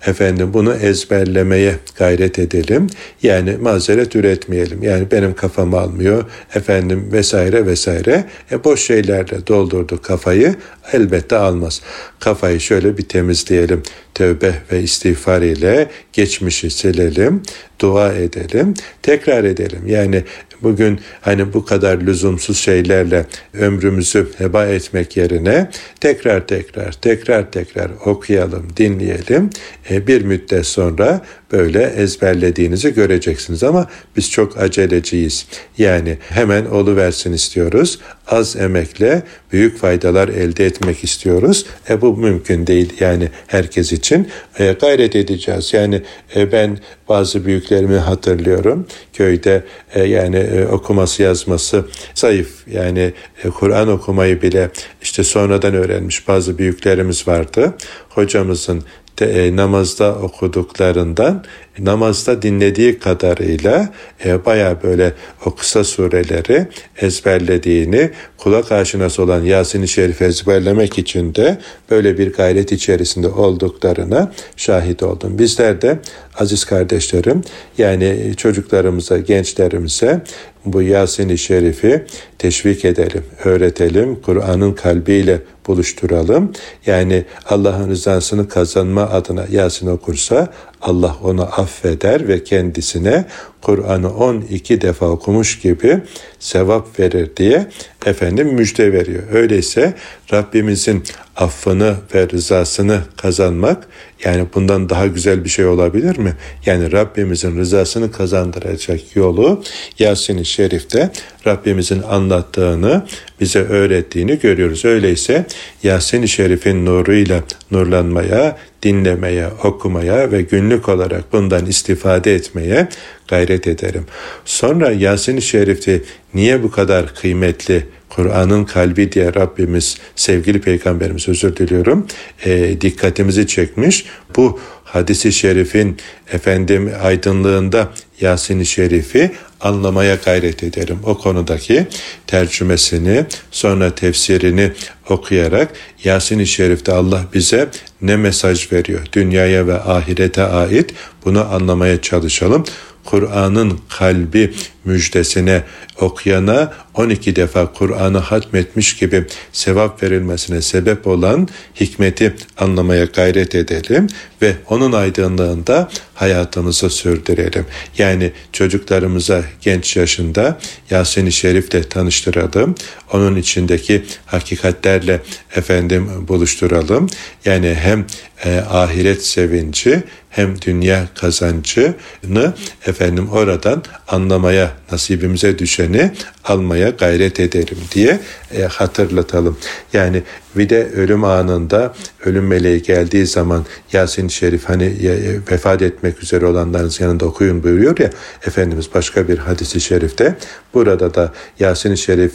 efendim 0.07 0.55
bunu 0.55 0.75
ezberlemeye 0.75 1.75
gayret 1.99 2.39
edelim. 2.39 2.87
Yani 3.23 3.57
mazeret 3.57 4.17
üretmeyelim. 4.17 4.83
Yani 4.83 5.11
benim 5.11 5.35
kafam 5.35 5.75
almıyor 5.75 6.25
efendim 6.55 7.09
vesaire 7.13 7.67
vesaire. 7.67 8.25
E 8.51 8.65
boş 8.65 8.81
şeylerle 8.81 9.47
doldurdu 9.47 10.03
kafayı 10.03 10.55
elbette 10.93 11.37
almaz. 11.37 11.83
Kafayı 12.21 12.61
şöyle 12.61 12.99
bir 12.99 13.03
temizleyelim. 13.03 13.83
Tövbe 14.15 14.55
ve 14.73 14.83
istiğfar 14.83 15.43
ile 15.43 15.91
geçmişi 16.13 16.71
silelim, 16.71 17.43
dua 17.81 18.13
edelim, 18.13 18.75
tekrar 19.03 19.45
edelim. 19.45 19.83
Yani 19.87 20.25
bugün 20.63 21.01
hani 21.21 21.53
bu 21.53 21.65
kadar 21.65 22.01
lüzumsuz 22.01 22.59
şeylerle 22.59 23.27
ömrümüzü 23.55 24.29
heba 24.39 24.67
etmek 24.67 25.17
yerine 25.17 25.71
tekrar 26.01 26.47
tekrar 26.47 26.93
tekrar 26.93 27.51
tekrar 27.51 27.91
okuyalım, 28.05 28.67
dinleyelim. 28.77 29.51
E, 29.91 30.07
bir 30.07 30.23
müddet 30.23 30.67
sonra 30.67 31.21
böyle 31.53 31.83
ezberlediğinizi 31.83 32.95
göreceksiniz 32.95 33.65
ama 33.65 33.89
biz 34.17 34.31
çok 34.31 34.59
aceleciyiz. 34.59 35.47
Yani 35.79 36.19
hemen 36.29 36.65
olu 36.65 36.97
versin 36.97 37.33
istiyoruz. 37.33 37.99
Az 38.27 38.57
emekle 38.57 39.23
büyük 39.53 39.79
faydalar 39.79 40.29
elde 40.29 40.67
etmek 40.67 41.05
istiyoruz. 41.05 41.67
E 41.91 42.01
bu 42.01 42.17
mümkün 42.17 42.67
değil 42.67 42.93
yani 43.01 43.29
herkes 43.47 43.93
için. 43.93 44.29
E, 44.59 44.73
gayret 44.73 45.17
edeceğiz. 45.17 45.75
Yani 45.75 46.03
e, 46.37 46.53
ben 46.53 46.79
bazı 47.09 47.47
büyüklerimi 47.71 47.99
hatırlıyorum. 47.99 48.87
Köyde 49.13 49.65
e, 49.95 50.05
yani 50.05 50.37
e, 50.37 50.67
okuması 50.67 51.23
yazması 51.23 51.85
zayıf. 52.15 52.49
Yani 52.67 53.13
e, 53.45 53.51
Kur'an 53.51 53.89
okumayı 53.89 54.43
bile 54.43 54.71
işte 55.03 55.25
sonradan 55.25 55.75
öğrenmiş 55.75 56.29
bazı 56.29 56.59
büyüklerimiz 56.59 57.29
vardı. 57.29 57.75
Hocamızın 58.09 58.85
e, 59.25 59.57
namazda 59.57 60.15
okuduklarından 60.15 61.45
namazda 61.79 62.43
dinlediği 62.43 62.99
kadarıyla 62.99 63.89
e, 64.25 64.45
baya 64.45 64.83
böyle 64.83 65.13
o 65.47 65.55
kısa 65.55 65.85
sureleri 65.85 66.67
ezberlediğini, 67.01 68.11
kulak 68.39 68.73
aşinası 68.73 69.23
olan 69.23 69.43
Yasin-i 69.43 69.89
Şerif 69.89 70.23
ezberlemek 70.23 70.99
için 70.99 71.35
de 71.35 71.59
böyle 71.91 72.19
bir 72.19 72.33
gayret 72.33 72.73
içerisinde 72.73 73.29
olduklarına 73.29 74.33
şahit 74.57 75.03
oldum. 75.03 75.39
Bizler 75.39 75.83
de 75.83 75.99
aziz 76.39 76.65
kardeşlerim 76.65 77.43
yani 77.79 78.35
çocuklarımıza, 78.37 79.19
gençlerimize 79.19 80.23
bu 80.65 80.83
Yasin-i 80.83 81.39
Şerif'i 81.39 82.05
teşvik 82.39 82.85
edelim, 82.85 83.25
öğretelim, 83.45 84.21
Kur'an'ın 84.23 84.73
kalbiyle 84.73 85.41
buluşturalım. 85.67 86.53
Yani 86.87 87.25
Allah'ın 87.49 87.91
rızasını 87.91 88.49
kazanma 88.49 89.03
adına 89.03 89.47
Yasin 89.51 89.87
okursa 89.87 90.49
Allah 90.81 91.17
onu 91.23 91.43
affeder 91.43 92.29
ve 92.29 92.45
kendisine 92.45 93.25
Kur'an'ı 93.63 94.17
12 94.17 94.81
defa 94.81 95.07
okumuş 95.07 95.61
gibi 95.61 96.01
sevap 96.39 97.01
verir 97.01 97.31
diye 97.37 97.67
efendim 98.07 98.49
müjde 98.49 98.93
veriyor. 98.93 99.23
Öyleyse 99.33 99.95
Rabbimizin 100.33 101.05
affını 101.37 101.97
ve 102.15 102.29
rızasını 102.29 103.01
kazanmak 103.17 103.87
yani 104.25 104.47
bundan 104.55 104.89
daha 104.89 105.07
güzel 105.07 105.45
bir 105.45 105.49
şey 105.49 105.67
olabilir 105.67 106.19
mi? 106.19 106.35
Yani 106.67 106.93
Rabbimizin 106.93 107.59
rızasını 107.59 108.13
kazandıracak 108.13 109.17
yolu 109.17 109.63
Yasin-i 109.99 110.45
Şerif'te 110.45 111.11
Rabbimizin 111.47 112.03
anlattığını, 112.29 113.07
bize 113.41 113.59
öğrettiğini 113.59 114.39
görüyoruz. 114.39 114.85
Öyleyse 114.85 115.47
Yasin-i 115.83 116.29
Şerif'in 116.29 116.87
nuruyla 116.87 117.43
nurlanmaya, 117.71 118.59
dinlemeye, 118.83 119.49
okumaya 119.65 120.33
ve 120.33 120.43
günlük 120.43 120.89
olarak 120.89 121.33
bundan 121.33 121.67
istifade 121.67 122.35
etmeye 122.35 122.89
gayret 123.29 123.67
ederim. 123.67 124.07
Sonra 124.45 124.91
Yasin-i 124.91 125.43
Şerif'i 125.43 126.03
niye 126.35 126.63
bu 126.63 126.71
kadar 126.71 127.15
kıymetli 127.15 127.87
Kur'an'ın 128.09 128.65
kalbi 128.65 129.13
diye 129.13 129.35
Rabbimiz 129.35 129.99
sevgili 130.17 130.61
peygamberimiz 130.61 131.29
özür 131.29 131.57
diliyorum 131.57 132.07
e, 132.45 132.81
dikkatimizi 132.81 133.47
çekmiş. 133.47 134.05
Bu 134.37 134.61
hadisi 134.85 135.33
şerifin 135.33 135.97
efendim 136.33 136.93
aydınlığında 137.03 137.91
Yasin-i 138.21 138.67
Şerif'i 138.67 139.31
anlamaya 139.61 140.15
gayret 140.15 140.63
ederim. 140.63 140.99
O 141.05 141.19
konudaki 141.19 141.87
tercümesini 142.27 143.27
sonra 143.51 143.95
tefsirini 143.95 144.73
okuyarak 145.09 145.73
Yasin-i 146.05 146.47
Şerif'te 146.47 146.93
Allah 146.93 147.25
bize 147.35 147.69
ne 148.03 148.17
mesaj 148.17 148.73
veriyor? 148.73 149.07
Dünyaya 149.13 149.67
ve 149.67 149.75
ahirete 149.81 150.43
ait 150.43 150.95
bunu 151.25 151.55
anlamaya 151.55 152.03
çalışalım. 152.03 152.65
Kur'an'ın 153.05 153.81
kalbi 153.89 154.55
müjdesine 154.89 155.63
okuyana 156.01 156.73
12 156.95 157.37
defa 157.37 157.73
Kur'an'ı 157.73 158.19
hatmetmiş 158.19 158.97
gibi 158.97 159.25
sevap 159.53 160.03
verilmesine 160.03 160.63
sebep 160.63 161.07
olan 161.07 161.49
hikmeti 161.81 162.35
anlamaya 162.59 163.05
gayret 163.05 163.55
edelim 163.55 164.07
ve 164.43 164.57
onun 164.69 164.93
aydınlığında 164.93 165.89
hayatımızı 166.15 166.91
sürdürelim. 166.91 167.67
Yani 167.99 168.33
çocuklarımıza 168.53 169.43
genç 169.61 169.97
yaşında 169.97 170.59
Yasin-i 170.91 171.33
Şerif'le 171.33 171.91
tanıştıralım. 171.91 172.75
Onun 173.13 173.37
içindeki 173.37 174.05
hakikatlerle 174.27 175.21
efendim 175.57 176.29
buluşturalım. 176.29 177.09
Yani 177.45 177.75
hem 177.75 178.07
e, 178.45 178.59
ahiret 178.59 179.27
sevinci 179.27 180.03
hem 180.31 180.61
dünya 180.63 181.09
kazancını 181.15 182.55
efendim 182.87 183.29
oradan 183.29 183.83
anlamaya 184.09 184.73
nasibimize 184.93 185.59
düşeni 185.59 186.13
almaya 186.45 186.91
gayret 186.91 187.41
edelim 187.41 187.79
diye 187.95 188.21
e, 188.55 188.63
hatırlatalım. 188.63 189.59
Yani 189.93 190.23
bir 190.57 190.69
de 190.69 190.91
ölüm 190.97 191.25
anında 191.25 191.95
ölüm 192.25 192.47
meleği 192.47 192.83
geldiği 192.83 193.27
zaman 193.27 193.65
Yasin-i 193.93 194.31
Şerif 194.31 194.65
hani 194.65 194.85
e, 194.85 195.39
vefat 195.51 195.83
etmek 195.83 196.23
üzere 196.23 196.47
olanların 196.47 196.93
yanında 197.01 197.25
okuyun 197.25 197.63
buyuruyor 197.63 197.99
ya 197.99 198.11
Efendimiz 198.47 198.89
başka 198.95 199.29
bir 199.29 199.39
hadisi 199.39 199.81
şerifte. 199.81 200.37
Burada 200.75 201.15
da 201.15 201.33
Yasin-i 201.59 201.99
Şerif 201.99 202.33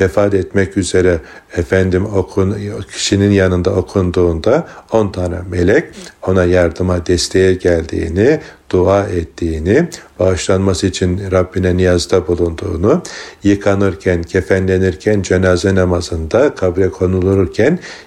vefat 0.00 0.34
etmek 0.34 0.76
üzere 0.76 1.20
efendim 1.56 2.06
okun 2.06 2.56
kişinin 2.92 3.30
yanında 3.30 3.70
okunduğunda 3.70 4.68
10 4.92 5.12
tane 5.12 5.36
melek 5.50 5.84
ona 6.22 6.44
yardıma 6.44 7.06
desteğe 7.06 7.54
geldiğini 7.54 8.40
dua 8.70 9.02
ettiğini, 9.04 9.88
bağışlanması 10.18 10.86
için 10.86 11.30
Rabbine 11.30 11.76
niyazda 11.76 12.28
bulunduğunu, 12.28 13.02
yıkanırken, 13.42 14.22
kefenlenirken, 14.22 15.22
cenaze 15.22 15.74
namazında, 15.74 16.54
kabre 16.54 16.88
konulurken 16.88 17.55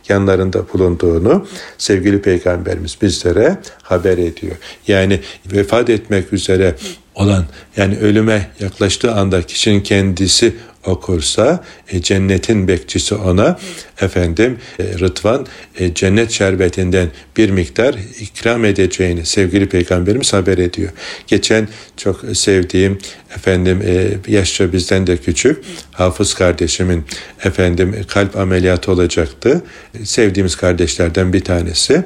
yanlarında 0.10 0.66
bulunduğunu 0.74 1.48
sevgili 1.78 2.22
Peygamberimiz 2.22 2.98
bizlere 3.02 3.58
haber 3.82 4.18
ediyor. 4.18 4.56
Yani 4.88 5.20
vefat 5.54 5.90
etmek 5.90 6.34
üzere 6.34 6.76
olan 7.20 7.46
yani 7.78 7.98
ölüme 7.98 8.48
yaklaştığı 8.60 9.12
anda 9.12 9.42
kişinin 9.42 9.82
kendisi 9.82 10.56
okursa 10.86 11.64
e, 11.90 12.02
cennetin 12.02 12.68
bekçisi 12.68 13.16
ona 13.16 13.60
efendim 14.02 14.58
e, 14.80 14.84
Rıdvan 14.84 15.48
e, 15.80 15.94
cennet 15.94 16.32
şerbetinden 16.32 17.08
bir 17.38 17.50
miktar 17.50 17.96
ikram 18.20 18.66
edeceğini 18.66 19.26
sevgili 19.26 19.70
peygamberimiz 19.70 20.34
haber 20.34 20.58
ediyor. 20.58 20.92
Geçen 21.28 21.68
çok 21.98 22.22
sevdiğim 22.34 22.98
efendim 23.36 23.82
e, 23.86 24.08
yaşça 24.28 24.74
bizden 24.74 25.08
de 25.08 25.18
küçük 25.18 25.64
hafız 25.92 26.34
kardeşimin 26.34 27.06
efendim 27.44 27.96
kalp 28.08 28.38
ameliyatı 28.38 28.92
olacaktı. 28.92 29.62
Sevdiğimiz 30.04 30.56
kardeşlerden 30.56 31.34
bir 31.34 31.44
tanesi 31.44 32.04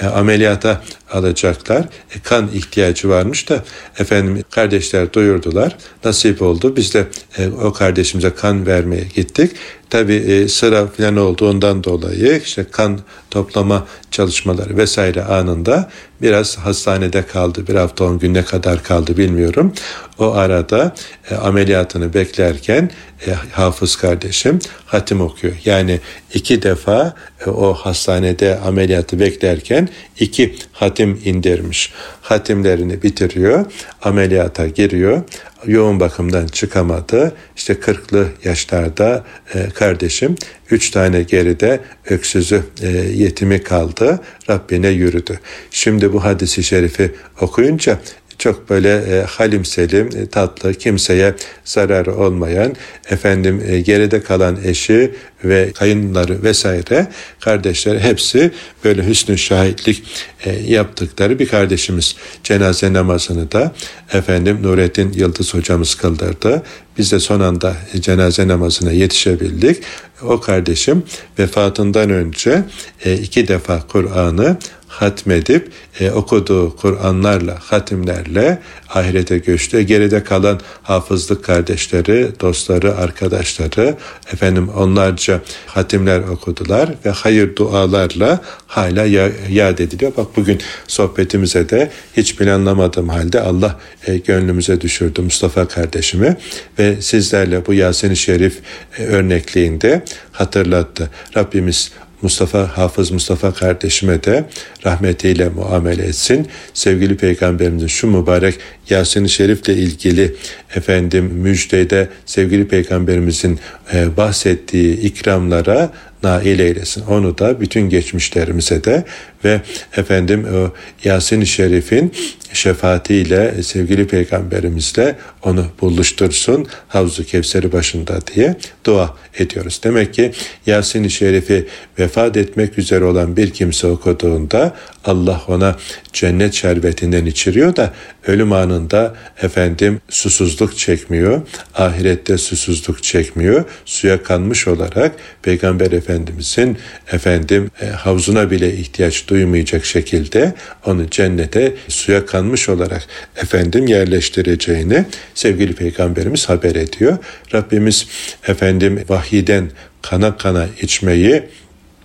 e, 0.00 0.06
ameliyata 0.06 0.82
alacaklar. 1.10 1.80
E, 2.14 2.20
kan 2.22 2.50
ihtiyacı 2.54 3.08
varmış 3.08 3.48
da 3.48 3.64
efendim 3.98 4.44
kardeşler 4.50 5.12
duyurdular. 5.12 5.76
Nasip 6.04 6.42
oldu. 6.42 6.76
Biz 6.76 6.94
de 6.94 7.06
e, 7.38 7.48
o 7.48 7.72
kardeşimize 7.72 8.30
kan 8.30 8.66
vermeye 8.66 9.04
gittik. 9.14 9.50
Tabi 9.90 10.14
e, 10.14 10.48
sıra 10.48 10.86
falan 10.86 11.16
olduğundan 11.16 11.84
dolayı 11.84 12.40
işte 12.44 12.64
kan 12.70 13.00
toplama 13.30 13.86
çalışmaları 14.10 14.76
vesaire 14.76 15.22
anında 15.22 15.90
biraz 16.22 16.58
hastanede 16.58 17.22
kaldı. 17.22 17.66
Bir 17.68 17.74
hafta 17.74 18.04
on 18.04 18.18
gün 18.18 18.34
ne 18.34 18.44
kadar 18.44 18.82
kaldı 18.82 19.16
bilmiyorum. 19.16 19.72
O 20.18 20.32
arada 20.32 20.94
e, 21.30 21.34
ameliyatını 21.34 22.14
beklerken 22.14 22.90
e, 23.26 23.32
hafız 23.52 23.96
kardeşim 23.96 24.58
hatim 24.86 25.20
okuyor. 25.20 25.54
Yani 25.64 26.00
iki 26.34 26.62
defa 26.62 27.14
e, 27.46 27.50
o 27.50 27.74
hastanede 27.74 28.58
ameliyatı 28.58 29.20
beklerken 29.20 29.88
iki 30.20 30.54
hatim 30.72 31.20
indirmiş. 31.24 31.92
Hatimlerini 32.22 33.02
bitiriyor, 33.02 33.64
ameliyata 34.02 34.66
giriyor 34.66 35.22
yoğun 35.66 36.00
bakımdan 36.00 36.46
çıkamadı. 36.46 37.36
İşte 37.56 37.72
40'lı 37.72 38.28
yaşlarda 38.44 39.24
e, 39.54 39.68
kardeşim 39.70 40.36
üç 40.70 40.90
tane 40.90 41.22
geride 41.22 41.80
öksüzü 42.10 42.62
e, 42.82 42.88
yetimi 42.88 43.62
kaldı. 43.62 44.20
Rabbine 44.50 44.88
yürüdü. 44.88 45.40
Şimdi 45.70 46.12
bu 46.12 46.24
hadisi 46.24 46.62
şerifi 46.62 47.12
okuyunca 47.40 47.98
çok 48.38 48.70
böyle 48.70 48.94
e, 48.96 49.22
halim 49.22 49.62
e, 49.62 50.26
tatlı, 50.26 50.74
kimseye 50.74 51.34
zararı 51.64 52.16
olmayan, 52.16 52.74
efendim 53.10 53.62
e, 53.68 53.80
geride 53.80 54.22
kalan 54.22 54.58
eşi 54.64 55.14
ve 55.44 55.72
kayınları 55.72 56.42
vesaire 56.42 57.06
kardeşler 57.40 57.98
hepsi 57.98 58.50
böyle 58.84 59.06
hüsnü 59.06 59.38
şahitlik 59.38 60.02
e, 60.44 60.52
yaptıkları 60.52 61.38
bir 61.38 61.48
kardeşimiz. 61.48 62.16
Cenaze 62.44 62.92
namazını 62.92 63.52
da 63.52 63.72
efendim 64.12 64.58
Nurettin 64.62 65.12
Yıldız 65.12 65.54
hocamız 65.54 65.94
kıldırdı. 65.94 66.62
Biz 66.98 67.12
de 67.12 67.20
son 67.20 67.40
anda 67.40 67.76
cenaze 68.00 68.48
namazına 68.48 68.92
yetişebildik. 68.92 69.82
O 70.22 70.40
kardeşim 70.40 71.02
vefatından 71.38 72.10
önce 72.10 72.64
e, 73.04 73.14
iki 73.14 73.48
defa 73.48 73.82
Kur'an'ı 73.88 74.56
hatmedip 74.94 75.68
e, 76.00 76.10
okuduğu 76.10 76.76
Kur'anlarla, 76.76 77.58
hatimlerle 77.60 78.58
ahirete 78.88 79.38
göçtü. 79.38 79.80
Geride 79.80 80.24
kalan 80.24 80.60
hafızlık 80.82 81.44
kardeşleri, 81.44 82.30
dostları, 82.40 82.96
arkadaşları 82.96 83.96
efendim 84.32 84.68
onlarca 84.68 85.40
hatimler 85.66 86.20
okudular 86.20 86.88
ve 87.04 87.10
hayır 87.10 87.56
dualarla 87.56 88.40
hala 88.66 89.04
yad 89.50 89.78
ediliyor. 89.78 90.12
Bak 90.16 90.26
bugün 90.36 90.60
sohbetimize 90.86 91.68
de 91.68 91.90
hiç 92.16 92.36
planlamadığım 92.36 93.08
halde 93.08 93.40
Allah 93.40 93.80
e, 94.06 94.16
gönlümüze 94.16 94.80
düşürdü 94.80 95.22
Mustafa 95.22 95.68
kardeşimi 95.68 96.36
ve 96.78 97.02
sizlerle 97.02 97.66
bu 97.66 97.74
Yasin-i 97.74 98.16
Şerif 98.16 98.58
e, 98.98 99.04
örnekliğinde 99.04 100.04
hatırlattı. 100.32 101.10
Rabbimiz 101.36 101.92
Mustafa 102.24 102.78
Hafız 102.78 103.10
Mustafa 103.10 103.54
kardeşime 103.54 104.24
de 104.24 104.44
rahmetiyle 104.84 105.48
muamele 105.48 106.02
etsin. 106.02 106.48
Sevgili 106.74 107.16
peygamberimizin 107.16 107.86
şu 107.86 108.06
mübarek 108.06 108.54
Yasin-i 108.90 109.28
Şerif'le 109.28 109.68
ilgili 109.68 110.34
efendim 110.76 111.24
müjdede 111.24 112.08
sevgili 112.26 112.68
peygamberimizin 112.68 113.58
e, 113.94 114.16
bahsettiği 114.16 115.00
ikramlara 115.00 115.92
nail 116.24 116.58
eylesin. 116.58 117.04
Onu 117.06 117.38
da 117.38 117.60
bütün 117.60 117.80
geçmişlerimize 117.80 118.84
de 118.84 119.04
ve 119.44 119.60
efendim 119.96 120.46
o 120.54 120.72
Yasin-i 121.04 121.46
Şerif'in 121.46 122.12
şefaatiyle 122.52 123.62
sevgili 123.62 124.06
peygamberimizle 124.06 125.16
onu 125.42 125.66
buluştursun 125.80 126.66
Havzu 126.88 127.24
Kevser'i 127.24 127.72
başında 127.72 128.26
diye 128.26 128.56
dua 128.84 129.16
ediyoruz. 129.38 129.80
Demek 129.84 130.14
ki 130.14 130.32
Yasin-i 130.66 131.10
Şerif'i 131.10 131.66
vefat 131.98 132.36
etmek 132.36 132.78
üzere 132.78 133.04
olan 133.04 133.36
bir 133.36 133.50
kimse 133.50 133.86
okuduğunda 133.86 134.74
Allah 135.04 135.42
ona 135.48 135.76
cennet 136.12 136.54
şerbetinden 136.54 137.26
içiriyor 137.26 137.76
da 137.76 137.94
ölüm 138.26 138.52
anında 138.52 139.14
efendim 139.42 140.00
susuzluk 140.08 140.78
çekmiyor. 140.78 141.42
Ahirette 141.74 142.38
susuzluk 142.38 143.02
çekmiyor. 143.02 143.64
Suya 143.84 144.22
kanmış 144.22 144.68
olarak 144.68 145.12
Peygamber 145.42 145.92
Efendimizin 146.14 146.78
efendim 147.12 147.70
e, 147.80 147.86
havzuna 147.86 148.50
bile 148.50 148.76
ihtiyaç 148.76 149.28
duymayacak 149.28 149.84
şekilde 149.84 150.54
onu 150.86 151.10
cennete 151.10 151.74
suya 151.88 152.26
kanmış 152.26 152.68
olarak 152.68 153.06
efendim 153.36 153.86
yerleştireceğini 153.86 155.04
sevgili 155.34 155.74
Peygamberimiz 155.74 156.48
haber 156.48 156.74
ediyor. 156.74 157.18
Rabbimiz 157.54 158.06
efendim 158.48 159.04
vahiden 159.08 159.70
kana 160.02 160.36
kana 160.36 160.66
içmeyi 160.82 161.42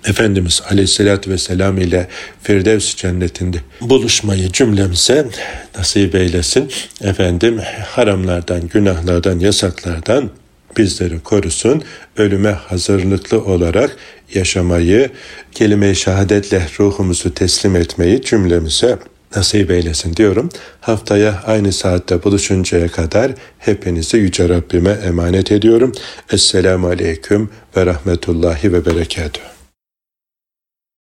Efendimiz 0.06 0.62
Aleyhisselatü 0.70 1.32
Vesselam 1.32 1.78
ile 1.78 2.08
Firdevs 2.44 2.96
cennetinde 2.96 3.58
buluşmayı 3.82 4.52
cümlemize 4.52 5.28
nasip 5.78 6.16
eylesin. 6.16 6.72
Efendim 7.02 7.62
haramlardan, 7.86 8.68
günahlardan, 8.68 9.40
yasaklardan 9.40 10.30
bizleri 10.80 11.20
korusun. 11.20 11.84
Ölüme 12.18 12.52
hazırlıklı 12.52 13.44
olarak 13.44 13.98
yaşamayı, 14.34 15.10
kelime-i 15.52 15.96
şehadetle 15.96 16.62
ruhumuzu 16.80 17.34
teslim 17.34 17.76
etmeyi 17.76 18.22
cümlemize 18.22 19.00
nasip 19.36 19.72
eylesin 19.72 20.16
diyorum. 20.16 20.50
Haftaya 20.82 21.44
aynı 21.46 21.74
saatte 21.74 22.24
buluşuncaya 22.24 22.88
kadar 22.88 23.32
hepinizi 23.60 24.18
Yüce 24.18 24.50
Rabbime 24.50 24.92
emanet 24.92 25.52
ediyorum. 25.52 25.92
Esselamu 26.32 26.88
Aleyküm 26.88 27.50
ve 27.78 27.86
Rahmetullahi 27.86 28.74
ve 28.74 28.86
Berekatuhu. 28.86 29.59